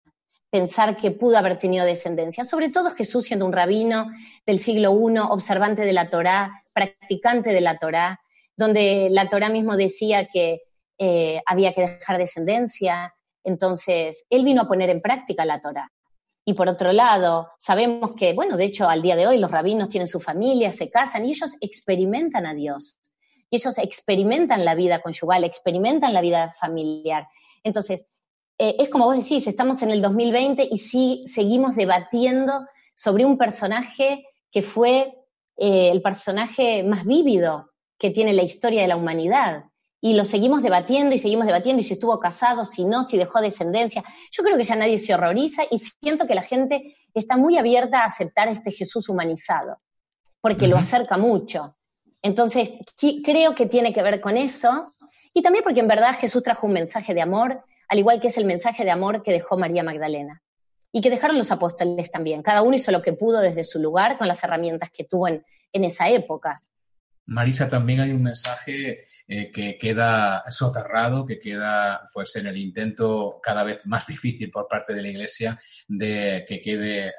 [0.49, 4.07] pensar que pudo haber tenido descendencia, sobre todo Jesús siendo un rabino
[4.45, 8.19] del siglo I, observante de la Torá, practicante de la Torá,
[8.55, 10.61] donde la Torá mismo decía que
[10.97, 15.91] eh, había que dejar descendencia, entonces él vino a poner en práctica la Torá.
[16.45, 19.89] Y por otro lado, sabemos que, bueno, de hecho al día de hoy los rabinos
[19.89, 22.97] tienen su familia, se casan y ellos experimentan a Dios
[23.49, 27.27] y ellos experimentan la vida conyugal, experimentan la vida familiar.
[27.63, 28.05] Entonces,
[28.57, 33.37] eh, es como vos decís, estamos en el 2020 y sí seguimos debatiendo sobre un
[33.37, 35.15] personaje que fue
[35.57, 39.65] eh, el personaje más vívido que tiene la historia de la humanidad.
[40.01, 43.41] Y lo seguimos debatiendo y seguimos debatiendo y si estuvo casado, si no, si dejó
[43.41, 44.03] descendencia.
[44.31, 48.01] Yo creo que ya nadie se horroriza y siento que la gente está muy abierta
[48.01, 49.79] a aceptar este Jesús humanizado,
[50.39, 51.75] porque lo acerca mucho.
[52.21, 52.71] Entonces,
[53.23, 54.93] creo que tiene que ver con eso.
[55.33, 58.37] Y también porque en verdad Jesús trajo un mensaje de amor, al igual que es
[58.37, 60.41] el mensaje de amor que dejó María Magdalena.
[60.91, 62.41] Y que dejaron los apóstoles también.
[62.41, 65.43] Cada uno hizo lo que pudo desde su lugar con las herramientas que tuvo en,
[65.71, 66.61] esa época.
[67.27, 73.39] Marisa, también hay un mensaje eh, que queda soterrado, que queda pues en el intento
[73.41, 77.13] cada vez más difícil por parte de la Iglesia de que quede, eh,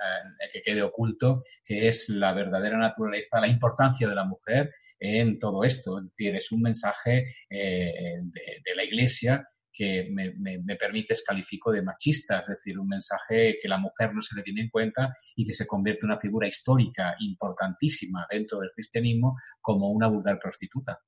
[0.52, 5.64] que quede oculto, que es la verdadera naturaleza, la importancia de la mujer en todo
[5.64, 5.98] esto.
[5.98, 12.40] Es decir, es un mensaje eh, de, la Iglesia que me, permite califico de machista,
[12.40, 15.54] es decir, un mensaje que la mujer no se le tiene en cuenta y que
[15.54, 20.98] se convierte en una figura histórica importantísima dentro del cristianismo como una vulgar prostituta.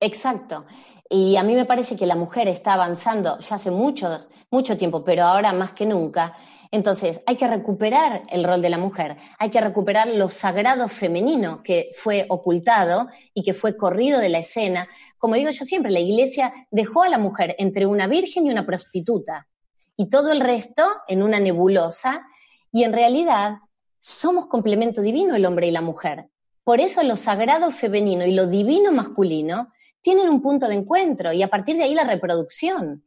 [0.00, 0.64] Exacto.
[1.08, 4.16] Y a mí me parece que la mujer está avanzando ya hace mucho,
[4.50, 6.36] mucho tiempo, pero ahora más que nunca.
[6.70, 11.64] Entonces, hay que recuperar el rol de la mujer, hay que recuperar lo sagrado femenino
[11.64, 14.88] que fue ocultado y que fue corrido de la escena.
[15.18, 18.64] Como digo yo siempre, la iglesia dejó a la mujer entre una virgen y una
[18.64, 19.48] prostituta
[19.96, 22.22] y todo el resto en una nebulosa
[22.70, 23.56] y en realidad
[23.98, 26.30] somos complemento divino el hombre y la mujer.
[26.62, 31.42] Por eso lo sagrado femenino y lo divino masculino tienen un punto de encuentro y
[31.42, 33.04] a partir de ahí la reproducción.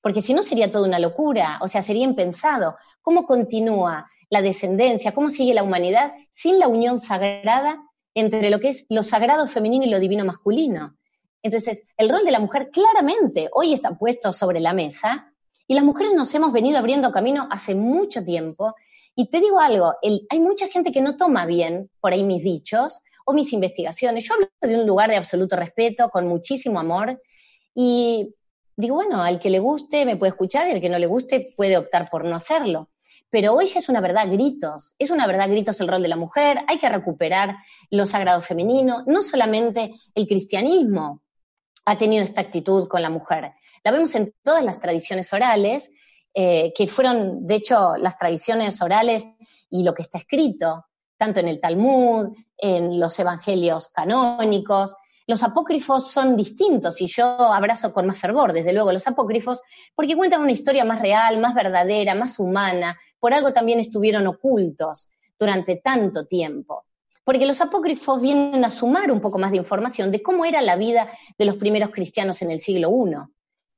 [0.00, 2.76] porque si no sería toda una locura, o sea, sería impensado.
[3.02, 5.12] ¿Cómo continúa la descendencia?
[5.12, 7.82] ¿Cómo sigue la humanidad sin la unión sagrada
[8.14, 10.96] entre lo que es lo sagrado femenino y lo divino masculino?
[11.42, 15.32] Entonces, el rol de la mujer claramente hoy está puesto sobre la mesa
[15.66, 18.74] y las mujeres nos hemos venido abriendo camino hace mucho tiempo.
[19.16, 19.94] Y te digo algo,
[20.30, 24.24] hay mucha gente que no toma bien por ahí mis dichos o mis investigaciones.
[24.24, 27.20] Yo hablo de un lugar de absoluto respeto, con muchísimo amor,
[27.74, 28.34] y
[28.74, 31.52] digo, bueno, al que le guste me puede escuchar y al que no le guste
[31.54, 32.88] puede optar por no hacerlo.
[33.28, 36.60] Pero hoy es una verdad gritos, es una verdad gritos el rol de la mujer,
[36.66, 37.56] hay que recuperar
[37.90, 41.22] lo sagrado femenino, no solamente el cristianismo
[41.84, 43.52] ha tenido esta actitud con la mujer,
[43.84, 45.92] la vemos en todas las tradiciones orales,
[46.32, 49.26] eh, que fueron, de hecho, las tradiciones orales
[49.68, 50.86] y lo que está escrito,
[51.18, 54.96] tanto en el Talmud, en los evangelios canónicos,
[55.28, 59.60] los apócrifos son distintos y yo abrazo con más fervor, desde luego, los apócrifos,
[59.94, 65.10] porque cuentan una historia más real, más verdadera, más humana, por algo también estuvieron ocultos
[65.38, 66.86] durante tanto tiempo.
[67.24, 70.76] Porque los apócrifos vienen a sumar un poco más de información de cómo era la
[70.76, 73.16] vida de los primeros cristianos en el siglo I.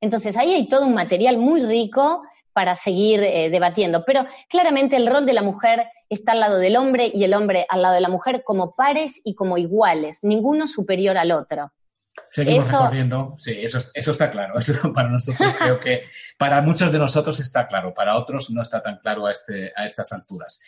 [0.01, 2.23] Entonces ahí hay todo un material muy rico
[2.53, 4.05] para seguir eh, debatiendo.
[4.05, 7.67] Pero claramente el rol de la mujer está al lado del hombre y el hombre
[7.69, 11.73] al lado de la mujer como pares y como iguales, ninguno superior al otro.
[12.29, 12.79] Seguimos eso...
[12.79, 14.55] recorriendo, sí, eso, eso está claro.
[14.59, 16.03] Eso para nosotros creo que
[16.37, 19.87] para muchos de nosotros está claro, para otros no está tan claro a, este, a
[19.87, 20.61] estas alturas.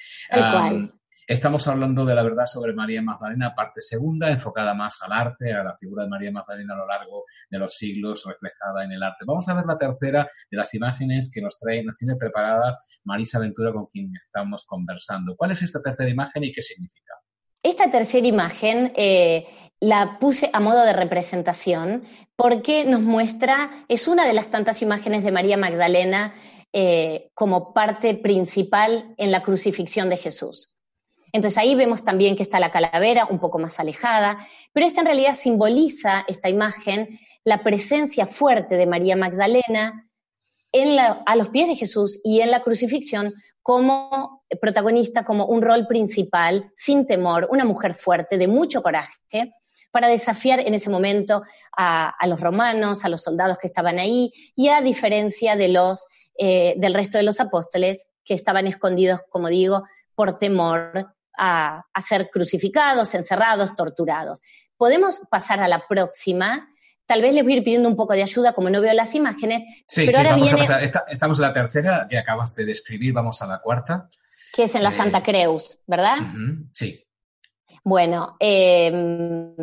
[1.27, 5.63] Estamos hablando de la verdad sobre María Magdalena, parte segunda, enfocada más al arte, a
[5.63, 9.25] la figura de María Magdalena a lo largo de los siglos, reflejada en el arte.
[9.25, 13.39] Vamos a ver la tercera de las imágenes que nos trae, nos tiene preparadas Marisa
[13.39, 15.37] Ventura con quien estamos conversando.
[15.37, 17.15] ¿Cuál es esta tercera imagen y qué significa?
[17.63, 19.47] Esta tercera imagen eh,
[19.79, 22.03] la puse a modo de representación
[22.35, 26.35] porque nos muestra, es una de las tantas imágenes de María Magdalena
[26.73, 30.72] eh, como parte principal en la crucifixión de Jesús.
[31.33, 35.07] Entonces ahí vemos también que está la calavera un poco más alejada, pero esta en
[35.07, 40.09] realidad simboliza, esta imagen, la presencia fuerte de María Magdalena
[41.27, 46.71] a los pies de Jesús y en la crucifixión como protagonista, como un rol principal,
[46.75, 49.53] sin temor, una mujer fuerte, de mucho coraje,
[49.91, 51.43] para desafiar en ese momento
[51.77, 56.07] a, los romanos, a los soldados que estaban ahí, y a diferencia de los,
[56.39, 62.31] eh, del resto de los apóstoles que estaban escondidos, como digo, por temor a, ser
[62.31, 64.43] crucificados, encerrados, torturados.
[64.77, 66.69] Podemos pasar a la próxima.
[67.07, 69.15] Tal vez les voy a ir pidiendo un poco de ayuda, como no veo las
[69.15, 69.63] imágenes.
[69.87, 70.83] Sí, pero ahora vamos a pasar.
[70.83, 74.09] estamos en la tercera que acabas de describir, vamos a la cuarta.
[74.55, 76.19] Que es en la eh, Santa Creus, ¿verdad?
[76.73, 77.05] sí.
[77.85, 79.55] Bueno, em,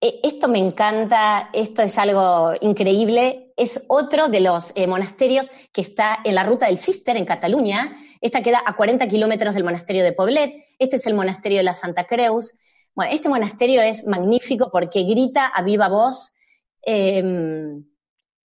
[0.00, 3.52] e, esto me encanta, esto es algo increíble.
[3.56, 7.96] Es otro de los eh, monasterios que está en la ruta del Cister, en Cataluña,
[8.20, 10.64] esta queda a 40 kilómetros del monasterio de Poblet.
[10.78, 12.54] Este es el monasterio de la Santa Creus.
[12.94, 16.32] Bueno, este monasterio es magnífico porque grita a viva voz
[16.82, 17.84] em,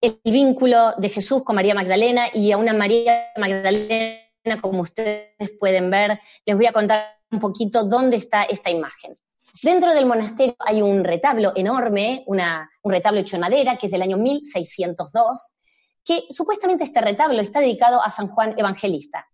[0.02, 5.90] el vínculo de Jesús con María Magdalena y a una María Magdalena, como ustedes pueden
[5.90, 6.20] ver.
[6.46, 9.18] Les voy a contar un poquito dónde está esta imagen.
[9.62, 14.02] Dentro del monasterio hay un retablo enorme, un retablo hecho en madera, que es del
[14.02, 15.54] año 1602,
[16.04, 19.26] que supuestamente este retablo está dedicado a San Juan Evangelista.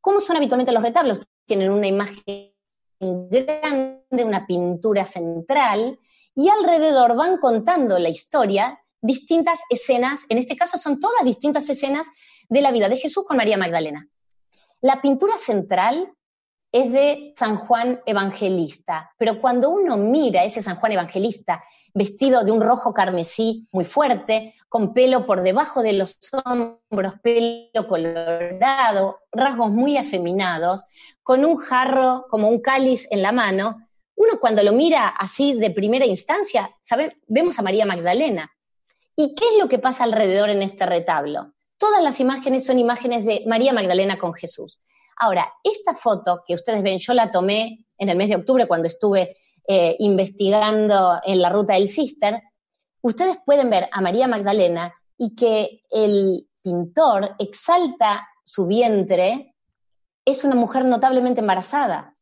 [0.00, 1.20] ¿Cómo son habitualmente los retablos?
[1.46, 2.52] Tienen una imagen
[3.00, 5.98] grande, una pintura central,
[6.34, 12.06] y alrededor van contando la historia, distintas escenas, en este caso son todas distintas escenas
[12.48, 14.08] de la vida de Jesús con María Magdalena.
[14.80, 16.12] La pintura central
[16.72, 21.62] es de San Juan Evangelista, pero cuando uno mira ese San Juan Evangelista
[21.94, 27.88] vestido de un rojo carmesí muy fuerte, con pelo por debajo de los hombros, pelo
[27.88, 30.84] colorado, rasgos muy afeminados,
[31.22, 33.78] con un jarro como un cáliz en la mano,
[34.20, 36.76] uno cuando lo mira así de primera instancia,
[37.26, 38.50] vemos a María Magdalena.
[39.16, 41.54] ¿Y qué es lo que pasa alrededor en este retablo?
[41.78, 44.80] Todas las imágenes son imágenes de María Magdalena con Jesús.
[45.16, 48.88] Ahora, esta foto que ustedes ven, yo la tomé en el mes de octubre cuando
[48.88, 52.42] estuve eh, investigando en la ruta del Cister,
[53.02, 59.54] ustedes pueden ver a María Magdalena y que el pintor exalta su vientre,
[60.24, 62.16] es una mujer notablemente embarazada.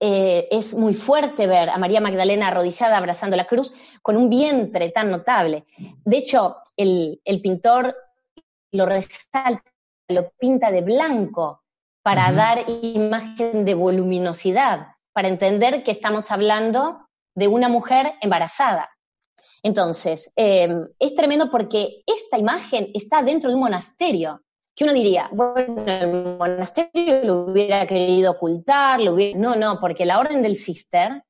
[0.00, 3.72] Eh, es muy fuerte ver a María Magdalena arrodillada abrazando la cruz
[4.02, 5.64] con un vientre tan notable.
[6.04, 7.94] De hecho, el, pintor
[8.72, 9.62] lo resalta,
[10.08, 11.62] lo pinta de blanco
[12.02, 18.90] para dar imagen de voluminosidad para entender que estamos hablando de una mujer embarazada.
[19.62, 24.42] Entonces, em, es tremendo porque esta imagen está dentro de un monasterio,
[24.74, 29.00] que uno diría, bueno, el monasterio lo hubiera querido ocultar,
[29.36, 31.22] no, no, porque la orden del cister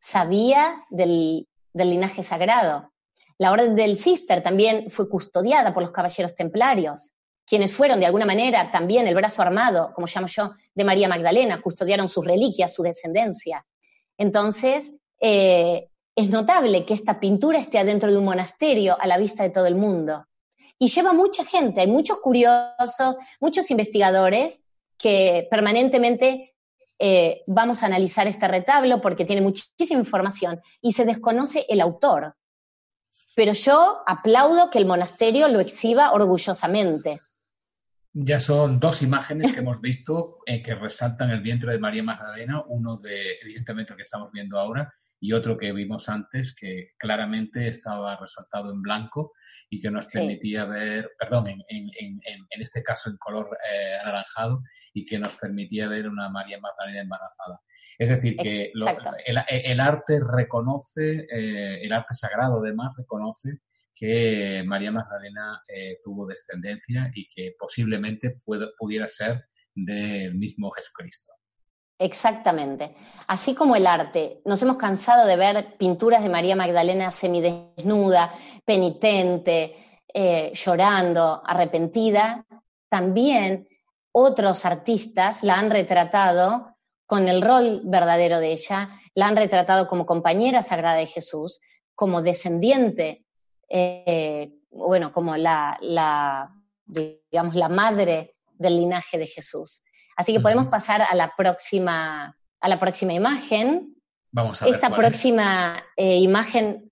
[0.00, 2.90] sabía del, del linaje sagrado.
[3.38, 7.12] La orden del cister también fue custodiada por los caballeros templarios,
[7.48, 11.62] quienes fueron de alguna manera también el brazo armado, como llamo yo, de María Magdalena,
[11.62, 13.64] custodiaron sus reliquias, su descendencia.
[14.18, 19.44] Entonces, eh, es notable que esta pintura esté adentro de un monasterio a la vista
[19.44, 20.26] de todo el mundo.
[20.78, 24.60] Y lleva mucha gente, hay muchos curiosos, muchos investigadores
[24.98, 26.54] que permanentemente
[26.98, 32.34] eh, vamos a analizar este retablo porque tiene muchísima información y se desconoce el autor.
[33.34, 37.20] Pero yo aplaudo que el monasterio lo exhiba orgullosamente.
[38.20, 42.64] Ya son dos imágenes que hemos visto eh, que resaltan el vientre de María Magdalena,
[42.66, 47.68] uno de, evidentemente, el que estamos viendo ahora, y otro que vimos antes que claramente
[47.68, 49.34] estaba resaltado en blanco
[49.70, 53.98] y que nos permitía ver, perdón, en, en, en, en, este caso en color eh,
[54.02, 57.60] anaranjado y que nos permitía ver una María Magdalena embarazada.
[57.96, 58.72] Es decir, que
[59.26, 63.60] el, arte reconoce, eh, el arte sagrado además reconoce
[63.98, 71.32] que María Magdalena eh, tuvo descendencia y que posiblemente pudiera ser del mismo Jesucristo.
[71.98, 72.94] Exactamente.
[73.26, 78.34] Así como el arte, nos hemos cansado de ver pinturas de María Magdalena semidesnuda,
[78.64, 79.76] penitente,
[80.14, 82.46] eh, llorando, arrepentida.
[82.88, 83.68] También
[84.12, 90.06] otros artistas la han retratado con el rol verdadero de ella, la han retratado como
[90.06, 91.60] compañera sagrada de Jesús,
[91.94, 93.24] como descendiente,
[93.68, 96.50] eh, bueno, como la, la,
[96.86, 99.82] digamos, la madre del linaje deJesús.
[100.16, 103.94] Así que podemos pasar a la próxima, a la próxima imagen.
[104.32, 106.88] Vamos a ver Esta próxima eh, imagen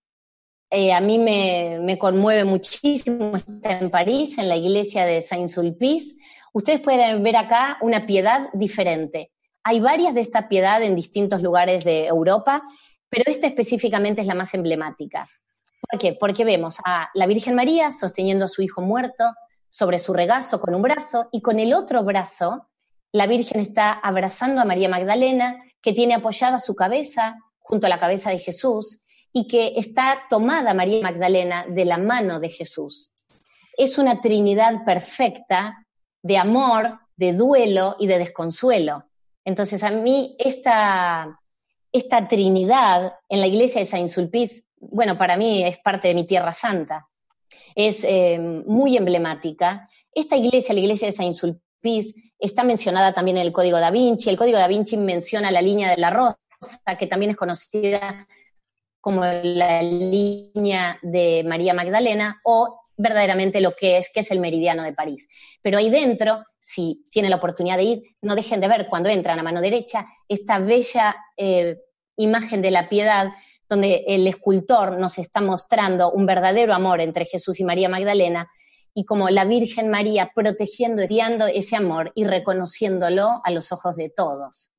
[0.71, 3.37] eh, a mí me, conmueve muchísimo.
[3.37, 6.17] Está en París, en la iglesia de Saint-Sulpice.
[6.53, 9.33] Ustedes pueden ver acá una piedad diferente.
[9.63, 12.63] Hay varias de esta piedad en distintos lugares de Europa,
[13.09, 15.29] pero esta específicamente es la más emblemática.
[15.91, 16.13] ¿Por qué?
[16.13, 19.25] Porque vemos a la Virgen María sosteniendo a su hijo muerto
[19.69, 22.69] sobre su regazo con un brazo y con el otro brazo
[23.13, 27.99] la Virgen está abrazando a María Magdalena, que tiene apoyada su cabeza junto a la
[27.99, 29.01] cabeza de Jesús
[29.33, 33.13] y que está tomada María Magdalena de la mano de Jesús.
[33.77, 35.87] Es una Trinidad perfecta
[36.23, 39.05] de amor, de duelo y de desconsuelo.
[39.45, 41.41] Entonces a mí esta,
[41.93, 46.27] esta Trinidad en la iglesia de Saint Sulpice, bueno, para mí es parte de mi
[46.27, 47.09] Tierra Santa.
[47.75, 49.89] Es eh, muy emblemática.
[50.13, 54.31] Esta iglesia, la iglesia de Saint Sulpice, está mencionada también en el Código da Vinci.
[54.31, 56.39] El Código da Vinci menciona la línea de la rosa,
[56.99, 58.27] que también es conocida
[59.01, 64.83] como la línea de María Magdalena, o verdaderamente lo que es, que es el meridiano
[64.83, 65.29] de París.
[65.63, 69.39] Pero ahí dentro, si tienen la oportunidad de ir, no dejen de ver cuando entran
[69.39, 71.79] a mano derecha esta bella eh,
[72.17, 73.29] imagen de la piedad
[73.69, 78.49] donde el escultor nos está mostrando un verdadero amor entre Jesús y María Magdalena
[78.95, 84.09] y como la Virgen María protegiendo, guiando ese amor y reconociéndolo a los ojos de
[84.09, 84.73] todos.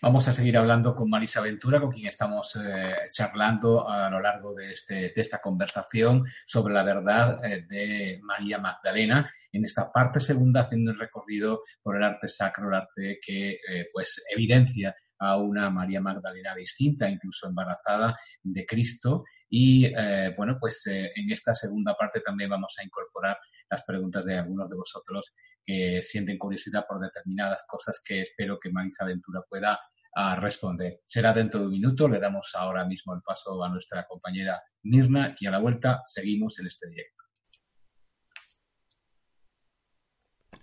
[0.00, 4.54] Vamos a seguir hablando con Marisa Ventura, con quien estamos eh, charlando a lo largo
[4.54, 9.30] de, este, de, esta conversación sobre la verdad eh, de María Magdalena.
[9.50, 13.88] En esta parte segunda, haciendo el recorrido por el arte sacro, el arte que eh,
[13.92, 20.86] pues evidencia a una María Magdalena distinta, incluso embarazada de Cristo, y eh, bueno, pues
[20.86, 23.38] eh, en esta segunda parte también vamos a incorporar
[23.70, 28.70] las preguntas de algunos de vosotros que sienten curiosidad por determinadas cosas que espero que
[28.70, 29.78] Marisa Ventura pueda
[30.14, 31.00] ah, responder.
[31.06, 35.34] Será dentro de un minuto, le damos ahora mismo el paso a nuestra compañera Mirna
[35.38, 37.24] y a la vuelta seguimos en este directo.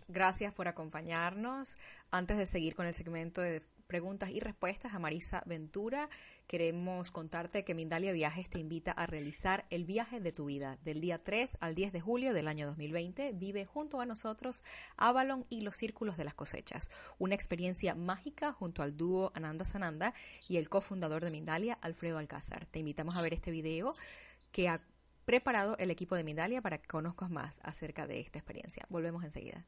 [0.07, 1.77] Gracias por acompañarnos.
[2.11, 6.09] Antes de seguir con el segmento de preguntas y respuestas a Marisa Ventura.
[6.47, 10.77] Queremos contarte que Mindalia Viajes te invita a realizar el viaje de tu vida.
[10.83, 14.63] Del día 3 al 10 de julio del año 2020, vive junto a nosotros
[14.97, 16.89] Avalon y los Círculos de las Cosechas.
[17.19, 20.13] Una experiencia mágica junto al dúo Ananda Sananda
[20.47, 22.65] y el cofundador de Mindalia, Alfredo Alcázar.
[22.65, 23.93] Te invitamos a ver este video
[24.51, 24.81] que ha
[25.25, 28.85] preparado el equipo de Mindalia para que conozcas más acerca de esta experiencia.
[28.89, 29.65] Volvemos enseguida.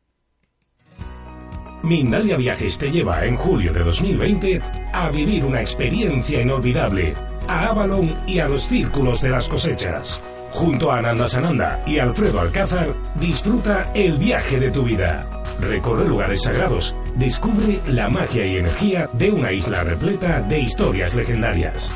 [1.83, 4.61] Mindalia Viajes te lleva en julio de 2020
[4.93, 7.15] a vivir una experiencia inolvidable
[7.47, 10.21] a Avalon y a los círculos de las cosechas.
[10.51, 15.43] Junto a Ananda Sananda y Alfredo Alcázar, disfruta el viaje de tu vida.
[15.59, 21.89] Recorre lugares sagrados, descubre la magia y energía de una isla repleta de historias legendarias.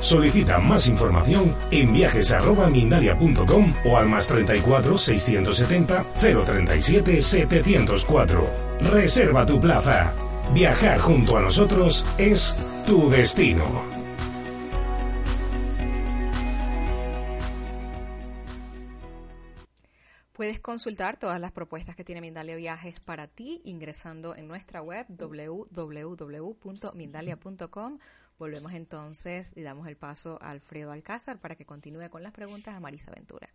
[0.00, 8.50] Solicita más información en viajes@mindalia.com o al más 34 670 037 704.
[8.80, 10.12] Reserva tu plaza.
[10.52, 13.98] Viajar junto a nosotros es tu destino.
[20.38, 25.04] Puedes consultar todas las propuestas que tiene Mindalia Viajes para ti ingresando en nuestra web
[25.08, 27.98] www.mindalia.com
[28.38, 32.74] Volvemos entonces y damos el paso a Alfredo Alcázar para que continúe con las preguntas
[32.74, 33.48] a Marisa Ventura.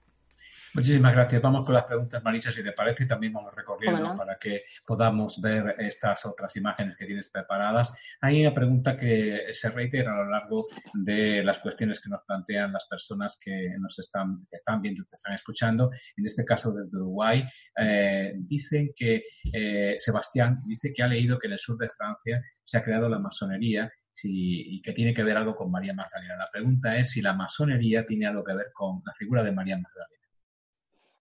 [0.74, 1.40] Muchísimas gracias.
[1.40, 5.40] Vamos con las preguntas, Marisa, si te parece, y también vamos recorriendo para que podamos
[5.40, 7.96] ver estas otras imágenes que tienes preparadas.
[8.22, 10.66] Hay una pregunta que se reitera a lo largo
[10.96, 15.16] de las cuestiones que nos plantean las personas que nos están, que están viendo, te
[15.16, 15.92] están escuchando.
[16.18, 17.44] En este caso, desde Uruguay,
[17.78, 22.44] eh, dicen que eh, Sebastián dice que ha leído que en el sur de Francia
[22.66, 23.92] se ha creado la masonería
[24.22, 26.36] y que tiene que ver algo con María Magdalena.
[26.38, 29.78] La pregunta es si la masonería tiene algo que ver con la figura de María
[29.78, 30.24] Magdalena.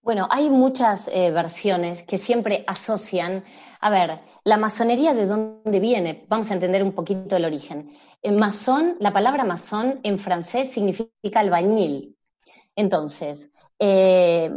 [0.02, 3.44] Bueno, hay muchas eh, versiones que siempre asocian,
[3.80, 7.96] a ver, la masonería de dónde viene, vamos a entender un poquito el origen.
[8.20, 12.16] En masón, la palabra masón en francés significa albañil.
[12.74, 14.50] Entonces, eh,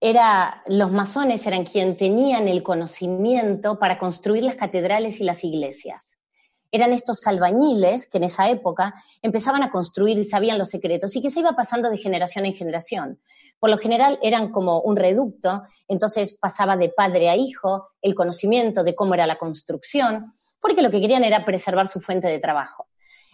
[0.00, 6.20] era, los masones eran quienes tenían el conocimiento para construir las catedrales y las iglesias
[6.70, 11.22] eran estos albañiles que en esa época empezaban a construir y sabían los secretos y
[11.22, 13.20] que se iba pasando de generación en generación.
[13.58, 18.84] Por lo general eran como un reducto, entonces pasaba de padre a hijo el conocimiento
[18.84, 22.86] de cómo era la construcción, porque lo que querían era preservar su fuente de trabajo.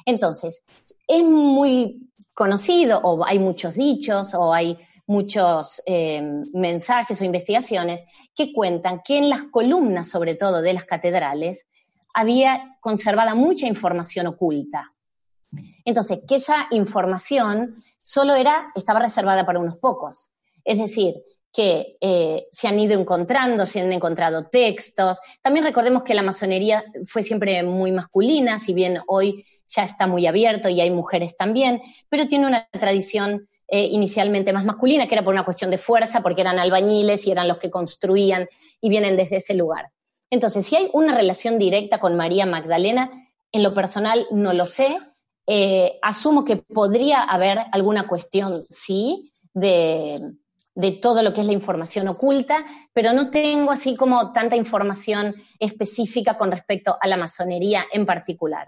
[0.07, 0.63] Entonces,
[1.07, 6.23] es muy conocido, o hay muchos dichos, o hay muchos eh,
[6.55, 8.05] mensajes o investigaciones
[8.35, 11.67] que cuentan que en las columnas, sobre todo de las catedrales,
[12.15, 14.85] había conservada mucha información oculta.
[15.85, 20.33] Entonces, que esa información solo era, estaba reservada para unos pocos.
[20.65, 21.15] Es decir,
[21.53, 25.21] que eh, se han ido encontrando, se han encontrado textos.
[25.41, 30.27] También recordemos que la masonería fue siempre muy masculina, si bien hoy ya está muy
[30.27, 35.25] abierto y hay mujeres también, pero tiene una tradición eh, inicialmente más masculina, que era
[35.25, 38.49] por una cuestión de fuerza, porque eran albañiles y eran los que construían
[38.81, 39.91] y vienen desde ese lugar.
[40.35, 43.09] Entonces, si hay una relación directa con María Magdalena,
[43.53, 44.99] en lo personal no lo sé.
[45.47, 50.19] Eh, asumo que podría haber alguna cuestión, sí, de,
[50.75, 55.37] de todo lo que es la información oculta, pero no tengo así como tanta información
[55.61, 58.67] específica con respecto a la masonería en particular.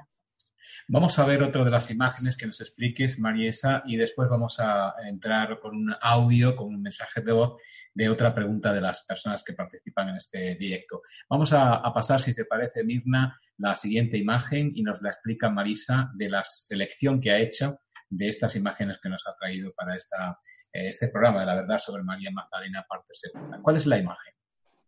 [0.86, 4.94] Vamos a ver otra de las imágenes que nos expliques, Mariesa, y después vamos a
[5.04, 7.54] entrar con un audio, con un mensaje de voz
[7.96, 11.00] de otra pregunta de las personas que participan en este directo.
[11.30, 16.10] Vamos a, pasar, si te parece, Mirna, la siguiente imagen y nos la explica Marisa
[16.14, 17.80] de la selección que ha hecho
[18.10, 20.38] de estas imágenes que nos ha traído para esta,
[20.74, 23.60] eh, este programa de la verdad sobre María Magdalena, parte segunda.
[23.62, 24.34] ¿Cuál es la imagen?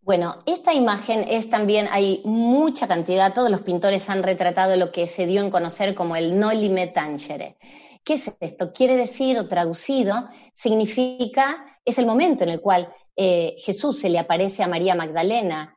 [0.02, 5.06] Bueno, esta imagen es también, hay mucha cantidad, todos los pintores han retratado lo que
[5.06, 7.56] se dio en conocer como el Nolime Tangere.
[8.08, 8.72] ¿Qué es esto?
[8.72, 14.18] Quiere decir, o traducido, significa, es el momento en el cual eh, Jesús se le
[14.18, 15.76] aparece a María Magdalena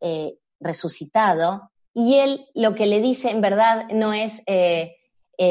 [0.00, 4.96] eh, resucitado y él lo que le dice en verdad no es eh,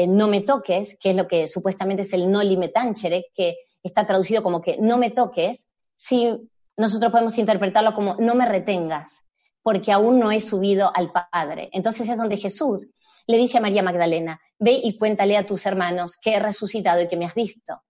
[0.08, 4.42] no me toques, que es lo que supuestamente es el no limetangere, que está traducido
[4.42, 6.28] como que no me toques, si
[6.76, 9.22] nosotros podemos interpretarlo como no me retengas,
[9.62, 11.70] porque aún no he subido al Padre.
[11.72, 12.88] Entonces es donde Jesús
[13.26, 17.08] le dice a María Magdalena, ve y cuéntale a tus hermanos que he resucitado y
[17.08, 17.82] que me has visto.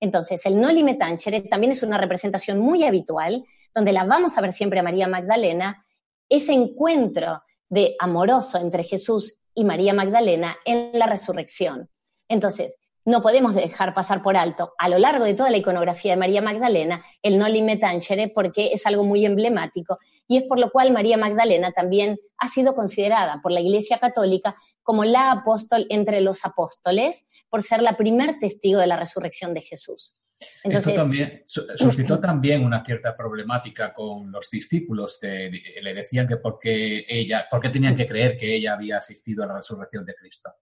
[0.00, 4.52] Entonces, el no limetangere también es una representación muy habitual, donde la vamos a ver
[4.52, 5.84] siempre a María Magdalena,
[6.28, 11.90] ese encuentro de amoroso entre Jesús y María Magdalena en la resurrección.
[12.28, 16.18] Entonces, no podemos dejar pasar por alto a lo largo de toda la iconografía de
[16.18, 19.98] María Magdalena el no limetangere porque es algo muy emblemático
[20.30, 24.54] y es por lo cual María Magdalena también ha sido considerada por la Iglesia Católica
[24.80, 29.60] como la apóstol entre los apóstoles por ser la primer testigo de la resurrección de
[29.60, 30.14] Jesús.
[30.62, 35.18] Esto también suscitó también una cierta problemática con los discípulos.
[35.20, 39.56] le decían que porque ella, porque tenían que creer que ella había asistido a la
[39.56, 40.54] resurrección de Cristo.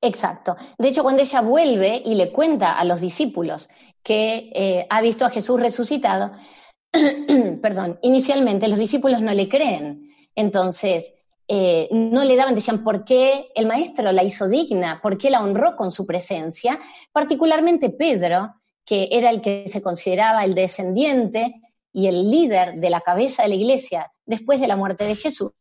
[0.00, 0.56] Exacto.
[0.76, 3.68] De hecho, cuando ella vuelve y le cuenta a los discípulos
[4.02, 6.32] que eh, ha visto a Jesús resucitado,
[7.62, 10.10] perdón, inicialmente los discípulos no le creen.
[10.34, 11.14] Entonces,
[11.48, 15.00] eh, no le daban, decían, ¿por qué el maestro la hizo digna?
[15.02, 16.78] ¿Por qué la honró con su presencia?
[17.12, 21.60] Particularmente Pedro, que era el que se consideraba el descendiente
[21.92, 25.52] y el líder de la cabeza de la iglesia después de la muerte de Jesús,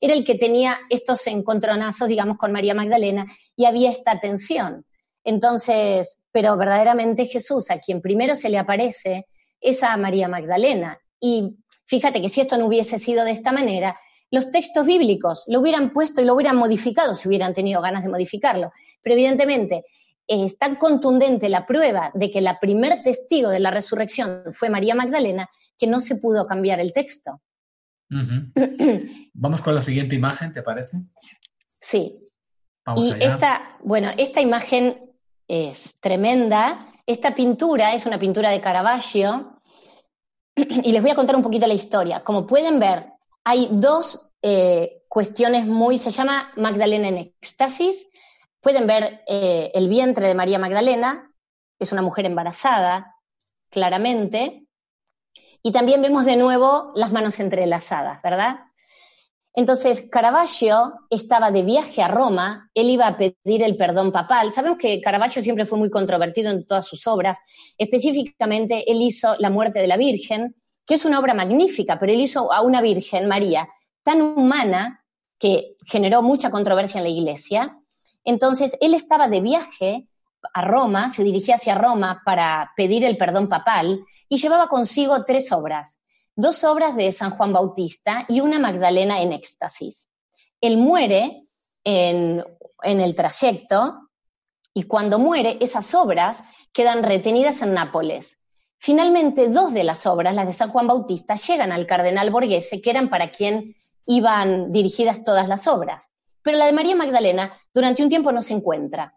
[0.00, 4.84] era el que tenía estos encontronazos, digamos, con María Magdalena y había esta tensión.
[5.24, 9.26] Entonces, pero verdaderamente Jesús, a quien primero se le aparece,
[9.60, 10.98] es a María Magdalena.
[11.20, 13.98] Y fíjate que si esto no hubiese sido de esta manera,
[14.30, 18.10] los textos bíblicos lo hubieran puesto y lo hubieran modificado si hubieran tenido ganas de
[18.10, 18.72] modificarlo.
[19.02, 19.84] Pero evidentemente
[20.26, 24.94] es tan contundente la prueba de que la primer testigo de la resurrección fue María
[24.94, 25.48] Magdalena
[25.78, 27.40] que no se pudo cambiar el texto.
[29.34, 30.98] Vamos con la siguiente imagen, ¿te parece?
[31.80, 32.18] Sí.
[32.96, 35.12] y esta, bueno, esta imagen
[35.46, 36.92] es tremenda.
[37.06, 39.60] Esta pintura es una pintura de Caravaggio
[40.56, 42.24] y les voy a contar un poquito la historia.
[42.24, 43.12] Como pueden ver,
[43.44, 48.10] hay dos eh, cuestiones muy, se llama Magdalena en éxtasis.
[48.60, 51.30] Pueden ver eh, el vientre de María Magdalena,
[51.78, 53.14] es una mujer embarazada,
[53.70, 54.66] claramente.
[55.62, 58.66] Y también vemos de nuevo las manos entrelazadas, ¿verdad?
[59.58, 64.52] Entonces, Caravaggio estaba de viaje a Roma, él iba a pedir el perdón papal.
[64.52, 67.38] Sabemos que Caravaggio siempre fue muy controvertido en todas sus obras.
[67.78, 70.54] Específicamente, él hizo La muerte de la Virgen,
[70.84, 73.66] que es una obra magnífica, pero él hizo a una Virgen, María,
[74.02, 75.02] tan humana
[75.38, 77.78] que generó mucha controversia en la iglesia.
[78.24, 80.06] Entonces, él estaba de viaje
[80.52, 85.50] a Roma, se dirigía hacia Roma para pedir el perdón papal y llevaba consigo tres
[85.50, 86.02] obras
[86.36, 90.08] dos obras de San Juan Bautista y una Magdalena en éxtasis.
[90.60, 91.46] Él muere
[91.82, 92.44] en,
[92.82, 94.10] el trayecto
[94.74, 98.38] y cuando muere esas obras quedan retenidas en Nápoles.
[98.78, 102.90] Finalmente, dos de las obras, las de San Juan Bautista, llegan al cardenal Borghese, que
[102.90, 103.74] eran para quien
[104.04, 106.10] iban dirigidas todas las obras.
[106.42, 109.16] Pero la de María Magdalena durante un tiempo no se encuentra.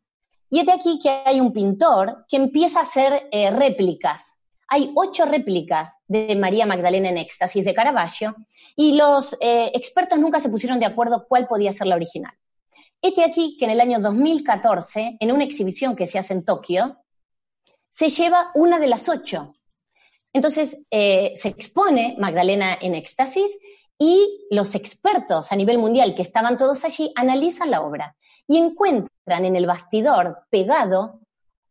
[0.49, 4.38] Y es de aquí que hay un pintor que empieza a hacer eh, réplicas
[4.69, 8.35] hay ocho réplicas de María Magdalena en éxtasis de Caravaggio
[8.75, 12.33] y los eh, expertos nunca se pusieron de acuerdo cuál podía ser la original.
[13.01, 16.97] Este aquí que en el año 2014, en una exhibición que se hace en Tokio,
[17.89, 19.55] se lleva una de las ocho.
[20.33, 23.57] Entonces eh, se expone Magdalena en éxtasis
[23.97, 28.15] y los expertos a nivel mundial que estaban todos allí analizan la obra
[28.47, 31.19] y encuentran en el bastidor pegado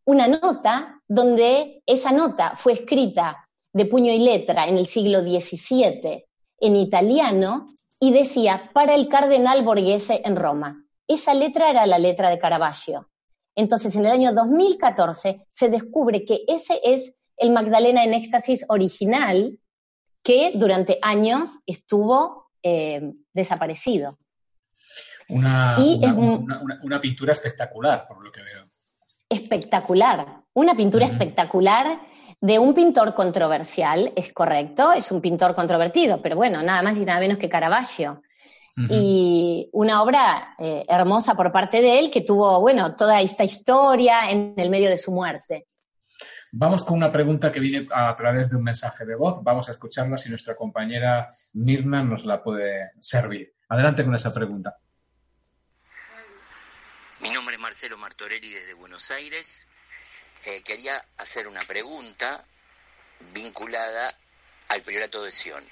[0.05, 6.25] una nota donde esa nota fue escrita de puño y letra en el siglo XVII
[6.59, 7.67] en italiano
[7.99, 10.85] y decía para el cardenal Borghese en Roma.
[11.07, 13.09] Esa letra era la letra de Caravaggio.
[13.55, 19.57] Entonces, en el año 2014 se descubre que ese es el Magdalena en éxtasis original
[20.23, 24.17] que durante años estuvo eh, desaparecido.
[25.29, 28.68] una, una, pintura espectacular, por lo que veo
[29.29, 31.99] espectacular, una pintura espectacular
[32.41, 37.05] de un pintor controversial, es correcto, es un pintor controvertido, pero bueno, nada más y
[37.05, 38.21] nada menos que Caravaggio.
[38.89, 44.29] Y una obra eh, hermosa por parte de él que tuvo, bueno, toda esta historia
[44.29, 45.67] en el medio de su muerte.
[46.53, 49.43] Vamos con una pregunta que viene a través de un mensaje de voz.
[49.43, 53.53] Vamos a escucharla si nuestra compañera Mirna nos la puede servir.
[53.67, 54.77] Adelante con esa pregunta.
[57.19, 59.67] Mi nombre es Marcelo Martorelli desde Buenos Aires.
[60.45, 62.45] Eh, quería hacer una pregunta
[63.33, 64.17] vinculada
[64.69, 65.67] al Priorato de Sion.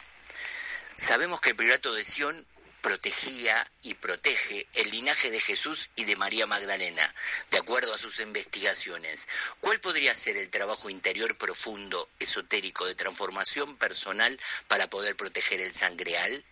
[0.97, 2.45] Sabemos que el Priorato de Sion
[2.81, 7.15] protegía y protege el linaje de Jesús y de María Magdalena,
[7.49, 9.29] de acuerdo a sus investigaciones.
[9.61, 14.37] ¿Cuál podría ser el trabajo interior profundo, esotérico, de transformación personal
[14.67, 16.43] para poder proteger el sangreal?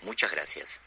[0.00, 0.80] Muchas gracias.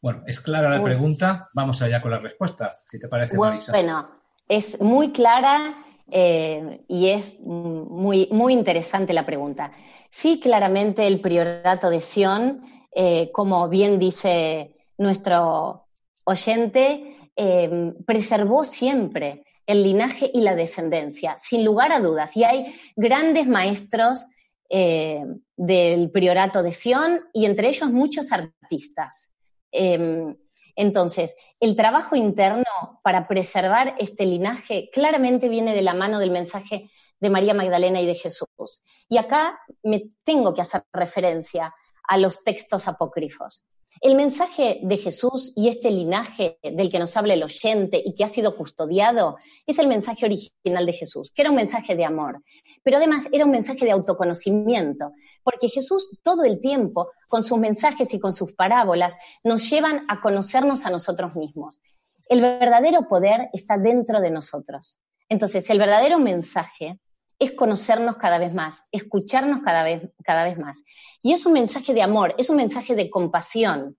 [0.00, 3.72] Bueno, es clara la pregunta, vamos allá con la respuesta, si te parece, Marisa.
[3.72, 4.08] Bueno,
[4.48, 9.72] es muy clara eh, y es muy, muy interesante la pregunta.
[10.08, 12.62] Sí, claramente el priorato de Sion,
[12.94, 15.88] eh, como bien dice nuestro
[16.24, 22.36] oyente, eh, preservó siempre el linaje y la descendencia, sin lugar a dudas.
[22.36, 24.26] Y hay grandes maestros
[24.70, 29.32] del priorato de Sion y entre ellos muchos artistas.
[29.70, 30.36] Em,
[30.76, 32.62] entonces, el trabajo interno
[33.02, 36.90] para preservar este linaje claramente viene de la mano del mensaje
[37.20, 38.82] de María Magdalena y de Jesús.
[39.08, 41.74] Y acá me tengo que hacer referencia
[42.06, 43.64] a los textos apócrifos.
[44.00, 48.22] El mensaje de Jesús y este linaje del que nos habla el oyente y que
[48.22, 49.36] ha sido custodiado
[49.66, 52.42] es el mensaje original de Jesús, que era un mensaje de amor,
[52.84, 55.12] pero además era un mensaje de autoconocimiento,
[55.42, 60.20] porque Jesús todo el tiempo, con sus mensajes y con sus parábolas, nos llevan a
[60.20, 61.80] conocernos a nosotros mismos.
[62.28, 65.00] El verdadero poder está dentro de nosotros.
[65.28, 67.00] Entonces, el verdadero mensaje
[67.38, 70.82] es conocernos cada vez más, escucharnos cada vez, cada vez más.
[71.22, 73.96] Y es un mensaje de amor, es un mensaje de compasión.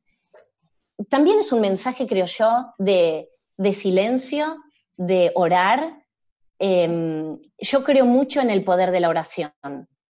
[1.09, 3.29] También es un mensaje, creo yo, de,
[3.73, 4.57] silencio,
[4.97, 6.03] de orar,
[6.59, 9.51] em, yo creo mucho en el poder de la oración,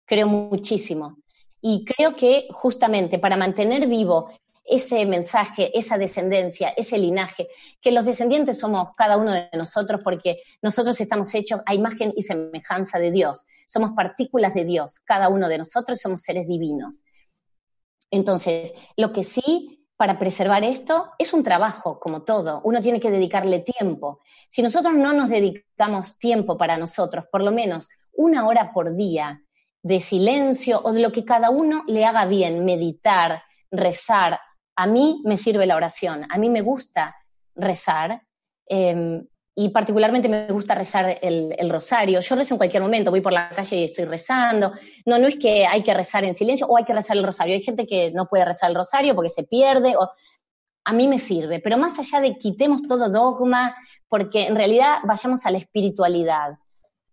[0.06, 1.18] creo muchísimo.
[1.62, 4.32] Y creo que justamente para mantener vivo
[4.70, 7.50] ese mensaje, esa descendencia, ese linaje,
[7.82, 12.24] que los descendientes somos cada uno de nosotros porque nosotros estamos hechos a imagen y
[12.24, 17.04] semejanza de Dios, somos partículas de Dios, cada uno de nosotros somos seres divinos.
[18.12, 22.62] Entonces, lo que sí para preservar esto es un trabajo, como todo.
[22.64, 24.22] Uno tiene que dedicarle tiempo.
[24.50, 29.44] Si nosotros no nos dedicamos tiempo para nosotros, por lo menos una hora por día
[29.84, 34.40] de silencio o de lo que cada uno le haga bien, meditar, rezar.
[34.80, 37.14] A mí me sirve la oración, a mí me gusta
[37.54, 38.24] rezar.
[38.66, 42.22] Em, y particularmente me gusta rezar el, rosario.
[42.22, 44.72] Yo rezo en cualquier momento, voy por la calle y estoy rezando.
[45.06, 47.56] No, no es que hay que rezar en silencio o hay que rezar el rosario.
[47.56, 49.96] Hay gente que no puede rezar el rosario porque se pierde.
[50.86, 53.76] A mí me sirve, pero más allá de quitemos todo dogma,
[54.08, 56.58] porque en realidad vayamos a la espiritualidad.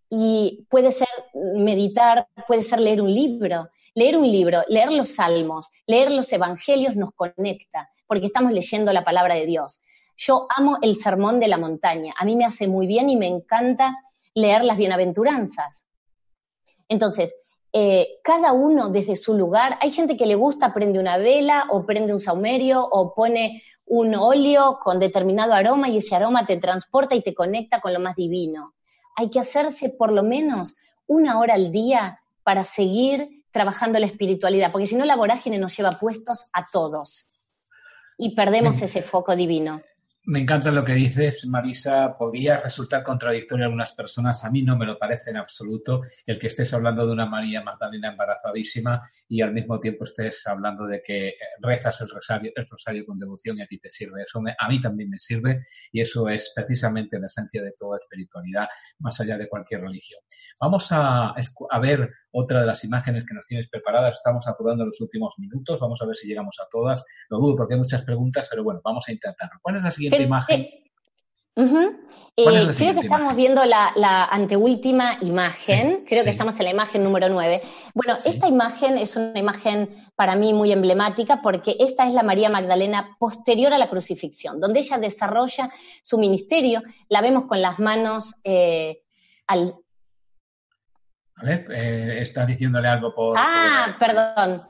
[0.09, 1.09] Y puede ser
[1.57, 3.69] meditar, puede ser leer un libro.
[3.97, 9.05] Leer un libro, leer los salmos, leer los evangelios nos conecta, porque estamos leyendo la
[9.05, 9.81] palabra de Dios.
[10.19, 13.27] Yo amo el sermón de la montaña, a mí me hace muy bien y me
[13.27, 13.97] encanta
[14.35, 15.89] leer las bienaventuranzas.
[16.91, 17.35] Entonces,
[17.73, 21.87] eh, cada uno desde su lugar, hay gente que le gusta, prende una vela o
[21.87, 27.15] prende un saumerio o pone un óleo con determinado aroma y ese aroma te transporta
[27.15, 28.75] y te conecta con lo más divino.
[29.17, 30.77] Hay que hacerse por lo menos
[31.07, 35.75] una hora al día para seguir trabajando la espiritualidad, porque si no la vorágine nos
[35.75, 37.27] lleva puestos a todos
[38.19, 39.81] y perdemos ese foco divino.
[40.29, 42.19] Me encanta lo que dices, Marisa.
[42.19, 44.45] Podría resultar contradictorio a algunas personas.
[44.45, 47.63] A mí no me lo parece en absoluto el que estés hablando de una María
[47.63, 53.07] Magdalena embarazadísima y al mismo tiempo estés hablando de que rezas el rosario, el rosario
[53.07, 54.23] con devoción y a ti te sirve.
[54.23, 58.67] Eso a mí también me sirve y eso es precisamente la esencia de toda espiritualidad,
[58.99, 60.21] más allá de cualquier religión.
[60.61, 61.35] Vamos a,
[61.71, 64.13] a ver otra de las imágenes que nos tienes preparadas.
[64.13, 65.81] Estamos apurando los últimos minutos.
[65.81, 67.05] Vamos a ver si llegamos a todas.
[67.31, 69.59] Lo dudo porque hay muchas preguntas, pero bueno, vamos a intentarlo.
[69.63, 70.61] ¿Cuál es la siguiente imagen?
[71.59, 71.63] Eh,
[72.37, 77.31] eh, creo que estamos viendo la, anteúltima imagen, creo que estamos en la imagen número
[77.31, 77.63] 9.
[77.95, 82.51] Bueno, esta imagen es una imagen para mí muy emblemática porque esta es la María
[82.51, 85.71] Magdalena posterior a la crucifixión, donde ella desarrolla
[86.03, 89.01] su ministerio, la vemos con las manos eh,
[89.47, 89.77] al,
[91.37, 93.37] a ver, eh, está diciéndole algo por...
[93.39, 94.63] Ah, perdón.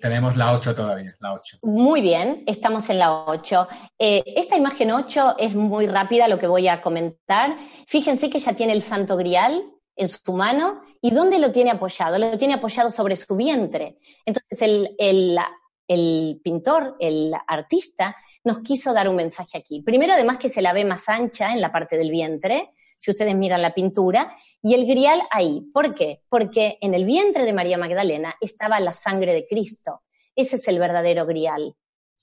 [0.00, 1.58] Tenemos la 8 todavía, la 8.
[1.62, 3.68] Muy bien, estamos en la 8.
[3.98, 7.56] Eh, esta imagen 8 es muy rápida lo que voy a comentar.
[7.86, 9.64] Fíjense que ya tiene el santo grial
[9.96, 10.82] en su mano.
[11.00, 12.18] ¿Y dónde lo tiene apoyado?
[12.18, 13.98] Lo tiene apoyado sobre su vientre.
[14.26, 15.38] Entonces el, el,
[15.86, 19.82] el pintor, el artista, nos quiso dar un mensaje aquí.
[19.82, 23.34] Primero, además que se la ve más ancha en la parte del vientre, si ustedes
[23.34, 24.32] miran la pintura,
[24.62, 25.68] y el grial ahí.
[25.72, 26.22] ¿Por qué?
[26.28, 30.02] Porque en el vientre de María Magdalena estaba la sangre de Cristo.
[30.34, 31.74] Ese es el verdadero grial.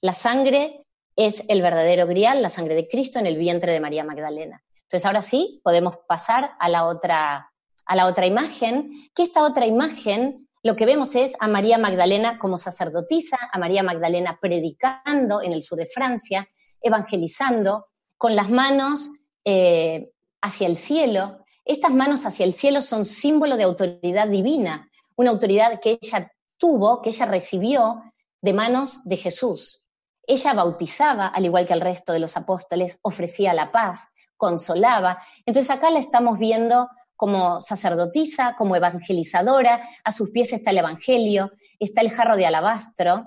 [0.01, 4.03] La sangre es el verdadero grial, la sangre de Cristo en el vientre de María
[4.03, 4.61] Magdalena.
[4.83, 7.51] Entonces ahora sí podemos pasar a la otra,
[7.85, 12.39] a la otra imagen, que esta otra imagen lo que vemos es a María Magdalena
[12.39, 16.47] como sacerdotisa, a María Magdalena predicando en el sur de Francia,
[16.81, 17.85] evangelizando,
[18.17, 19.09] con las manos
[19.43, 20.09] eh,
[20.45, 25.79] hacia el cielo, estas manos hacia el cielo son símbolo de autoridad divina, una autoridad
[25.81, 28.03] que ella tuvo, que ella recibió
[28.41, 29.87] de manos de Jesús.
[30.27, 35.19] Ella bautizaba, al igual que el resto de los apóstoles, ofrecía la paz, consolaba.
[35.45, 41.51] Entonces acá la estamos viendo como sacerdotisa, como evangelizadora, a sus pies está el Evangelio,
[41.79, 43.23] está el jarro de alabastro,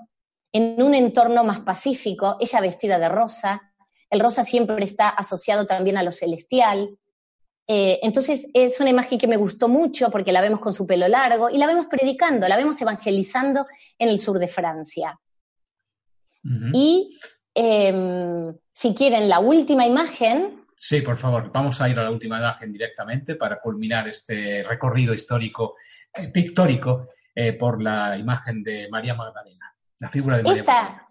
[0.53, 3.61] en un entorno más pacífico, ella vestida de rosa,
[4.09, 6.97] el rosa siempre está asociado también a lo celestial,
[7.71, 11.07] eh, entonces es una imagen que me gustó mucho porque la vemos con su pelo
[11.07, 13.67] largo y la vemos predicando, la vemos evangelizando
[13.99, 15.19] en el sur de Francia.
[16.73, 17.19] Y
[17.53, 20.65] em, si quieren la última imagen.
[20.75, 25.13] Sí, por favor, vamos a ir a la última imagen directamente para culminar este recorrido
[25.13, 25.75] histórico,
[26.11, 31.09] eh, pictórico, eh, por la imagen de María Magdalena, la figura de María esta, Magdalena.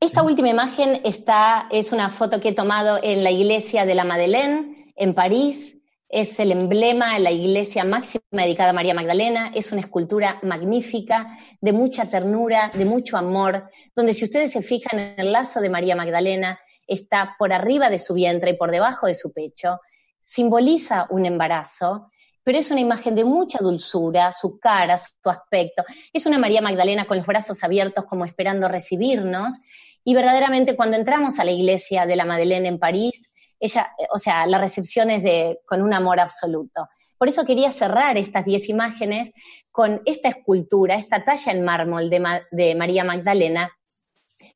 [0.00, 4.04] Esta última imagen está, es una foto que he tomado en la iglesia de la
[4.04, 5.77] Madeleine, en París,
[6.08, 11.72] es el emblema, la iglesia máxima dedicada a María Magdalena, es una escultura magnífica, de
[11.72, 15.96] mucha ternura, de mucho amor, donde si ustedes se fijan en el lazo de María
[15.96, 19.80] Magdalena, está por arriba de su vientre y por debajo de su pecho,
[20.20, 22.10] simboliza un embarazo,
[22.42, 25.84] pero es una imagen de mucha dulzura, su cara, su aspecto.
[26.14, 29.58] Es una María Magdalena con los brazos abiertos como esperando recibirnos.
[30.02, 33.30] Y verdaderamente cuando entramos a la iglesia de la Madeleine en París,
[33.60, 36.88] ella, o sea, la recepción es de, con un amor absoluto.
[37.18, 39.32] Por eso quería cerrar estas diez imágenes
[39.70, 43.70] con esta escultura, esta talla en mármol de, María Magdalena,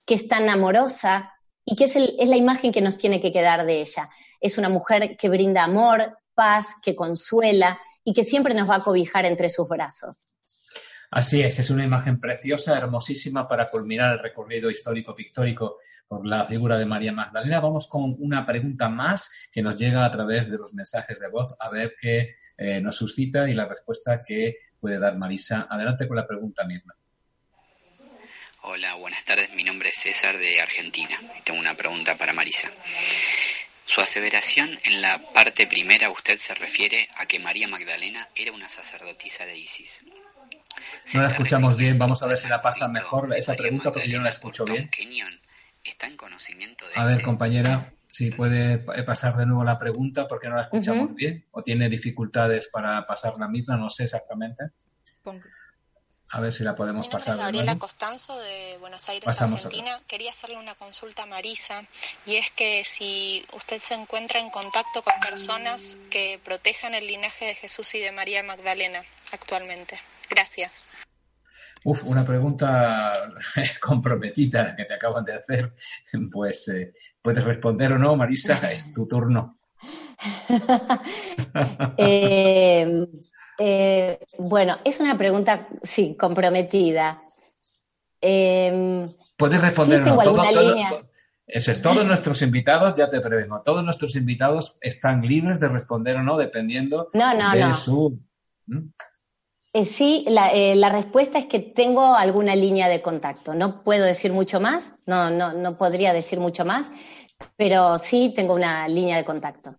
[0.05, 1.33] que es tan amorosa
[1.65, 4.09] y que es, es la imagen que nos tiene que quedar de ella.
[4.41, 8.83] Es una mujer que brinda amor, paz, que consuela y que siempre nos va a
[8.83, 10.35] cobijar entre sus brazos.
[11.11, 15.77] Así es, es una imagen preciosa, hermosísima para culminar el recorrido histórico pictórico
[16.13, 17.59] por la figura de María Magdalena.
[17.59, 21.55] Vamos con una pregunta más que nos llega a través de los mensajes de voz
[21.59, 25.67] a ver qué eh, nos suscita y la respuesta que puede dar Marisa.
[25.71, 26.95] Adelante con la pregunta, Mirna.
[28.61, 29.55] Hola, buenas tardes.
[29.55, 31.19] Mi nombre es César de Argentina.
[31.45, 32.69] Tengo una pregunta para Marisa.
[33.87, 38.69] Su aseveración en la parte primera, usted se refiere a que María Magdalena era una
[38.69, 40.05] sacerdotisa de Isis.
[41.15, 44.19] No la escuchamos bien, vamos a ver si la pasa mejor esa pregunta porque yo
[44.19, 44.91] no la escucho bien.
[45.85, 50.27] ¿Está en conocimiento de a ver, este compañera, si puede pasar de nuevo la pregunta
[50.27, 54.71] porque no la escuchamos bien o tiene dificultades para pasar la misma, no sé exactamente.
[56.31, 57.35] A ver si la podemos Mi pasar.
[57.35, 60.01] Es Gabriela Costanzo de Buenos Aires, Argentina.
[60.07, 61.85] Quería hacerle una consulta a Marisa
[62.25, 67.47] y es que si usted se encuentra en contacto con personas que protejan el linaje
[67.47, 70.01] de Jesús y de María Magdalena actualmente.
[70.31, 70.85] Gracias.
[71.85, 73.13] Uf, una pregunta
[73.81, 75.75] comprometida que te acaban de hacer.
[76.31, 79.59] Pues eh, puedes responder o no, Marisa, es tu turno.
[81.97, 83.07] eh,
[83.59, 87.21] eh, bueno, es una pregunta, sí, comprometida.
[88.21, 89.07] Eh,
[89.37, 90.17] Puedes responder no.
[91.83, 96.39] todos nuestros invitados, ya te prevengo, todos nuestros invitados están libres de responder o no,
[96.39, 98.21] dependiendo de su.
[99.75, 103.55] Eh, sí, la, eh, la, respuesta es que tengo alguna línea de contacto.
[103.55, 106.91] No puedo decir mucho más, no, no, no podría decir mucho más,
[107.57, 109.79] pero sí tengo una línea de contacto.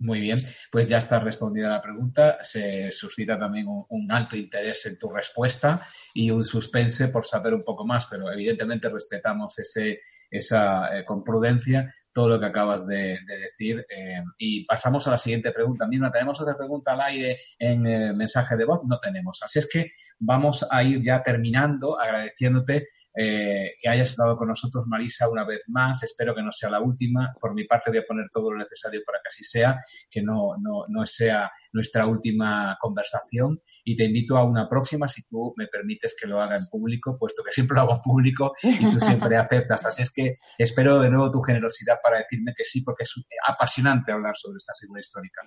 [0.00, 0.38] Muy bien,
[0.72, 2.38] pues ya está respondida la pregunta.
[2.40, 7.62] Se suscita también un, alto interés en tu respuesta y un suspense por saber un
[7.62, 10.00] poco más, pero evidentemente respetamos ese,
[10.30, 13.84] esa eh, con prudencia todo lo que acabas de, decir.
[13.88, 15.86] Eh, y pasamos a la siguiente pregunta.
[15.86, 18.80] Misma, ¿tenemos otra pregunta al aire en eh, mensaje de voz?
[18.86, 19.40] No tenemos.
[19.42, 24.84] Así es que vamos a ir ya terminando agradeciéndote eh, que hayas estado con nosotros,
[24.86, 26.02] Marisa, una vez más.
[26.02, 27.34] Espero que no sea la última.
[27.40, 29.78] Por mi parte voy a poner todo lo necesario para que así sea,
[30.10, 33.60] que no, no, no sea nuestra última conversación.
[33.90, 37.16] Y te invito a una próxima si tú me permites que lo haga en público,
[37.18, 39.84] puesto que siempre lo hago en público y tú siempre aceptas.
[39.84, 43.12] Así es que espero de nuevo tu generosidad para decirme que sí, porque es
[43.48, 45.42] apasionante hablar sobre esta figura histórica.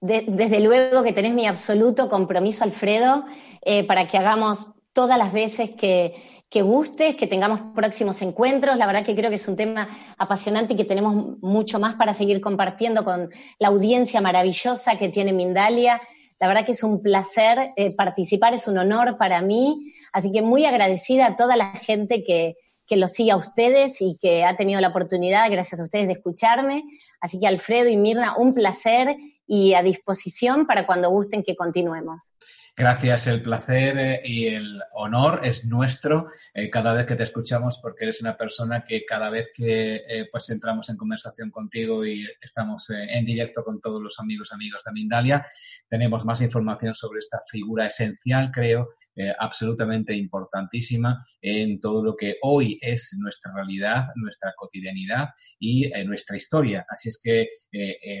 [0.00, 3.26] desde luego que tenés mi absoluto compromiso, Alfredo,
[3.62, 6.14] eh, para que hagamos todas las veces que,
[6.48, 8.78] que gustes, que tengamos próximos encuentros.
[8.78, 9.88] La verdad que creo que es un tema
[10.18, 15.32] apasionante y que tenemos mucho más para seguir compartiendo con la audiencia maravillosa que tiene
[15.32, 16.00] Mindalia.
[16.38, 19.92] La verdad que es un placer eh, participar, es un honor para mí.
[20.12, 22.56] Así que muy agradecida a toda la gente que,
[22.86, 26.14] que los sigue a ustedes y que ha tenido la oportunidad, gracias a ustedes, de
[26.14, 26.84] escucharme.
[27.20, 29.16] Así que Alfredo y Mirna, un placer
[29.46, 32.32] y a disposición para cuando gusten que continuemos.
[32.78, 37.80] Gracias, el placer eh, y el honor es nuestro eh, cada vez que te escuchamos
[37.80, 42.28] porque eres una persona que cada vez que eh, pues entramos en conversación contigo y
[42.38, 45.46] estamos en directo con todos los amigos amigos de Mindalia,
[45.88, 48.90] tenemos más información sobre esta figura esencial, creo,
[49.38, 56.84] absolutamente importantísima en todo lo que hoy es nuestra realidad, nuestra cotidianidad y nuestra historia.
[56.86, 57.48] Así es que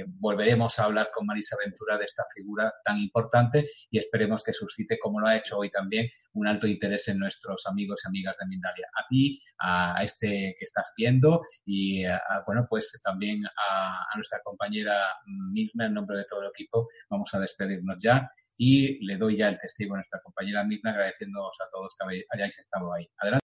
[0.06, 4.98] volveremos a hablar con Marisa Ventura de esta figura tan importante y esperemos que suscite,
[4.98, 8.46] como lo ha hecho hoy también, un alto interés en nuestros amigos y amigas de
[8.46, 8.88] Mindalia.
[8.94, 12.04] A ti, a este que estás viendo y,
[12.46, 17.40] bueno, pues también a, nuestra compañera Mirna, en nombre de todo el equipo, vamos a
[17.40, 21.96] despedirnos ya y le doy ya el testigo a nuestra compañera Mirna agradeciéndoos a todos
[21.98, 23.06] que hayáis estado ahí.
[23.18, 23.45] Adelante.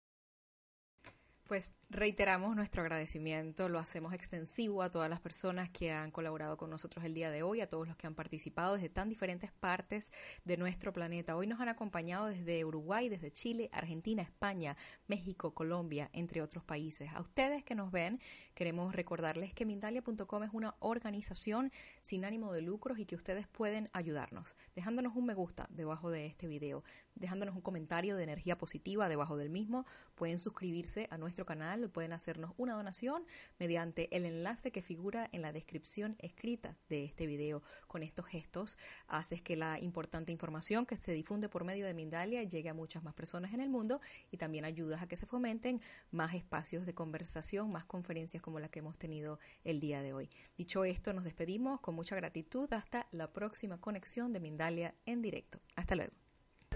[1.52, 6.70] Pues reiteramos nuestro agradecimiento, lo hacemos extensivo a todas las personas que han colaborado con
[6.70, 10.10] nosotros el día de hoy, a todos los que han participado desde tan diferentes partes
[10.46, 11.36] de nuestro planeta.
[11.36, 14.78] Hoy nos han acompañado desde Uruguay, desde Chile, Argentina, España,
[15.08, 17.10] México, Colombia, entre otros países.
[17.12, 18.18] A ustedes que nos ven,
[18.54, 23.90] queremos recordarles que Mindalia.com es una organización sin ánimo de lucros y que ustedes pueden
[23.92, 26.82] ayudarnos, dejándonos un me gusta debajo de este video,
[27.14, 32.12] dejándonos un comentario de energía positiva debajo del mismo, pueden suscribirse a nuestro canal, pueden
[32.12, 33.24] hacernos una donación
[33.58, 37.62] mediante el enlace que figura en la descripción escrita de este video.
[37.86, 42.42] Con estos gestos haces que la importante información que se difunde por medio de Mindalia
[42.42, 44.00] llegue a muchas más personas en el mundo
[44.30, 48.68] y también ayudas a que se fomenten más espacios de conversación, más conferencias como la
[48.68, 50.30] que hemos tenido el día de hoy.
[50.56, 55.60] Dicho esto, nos despedimos con mucha gratitud hasta la próxima conexión de Mindalia en directo.
[55.76, 56.21] Hasta luego.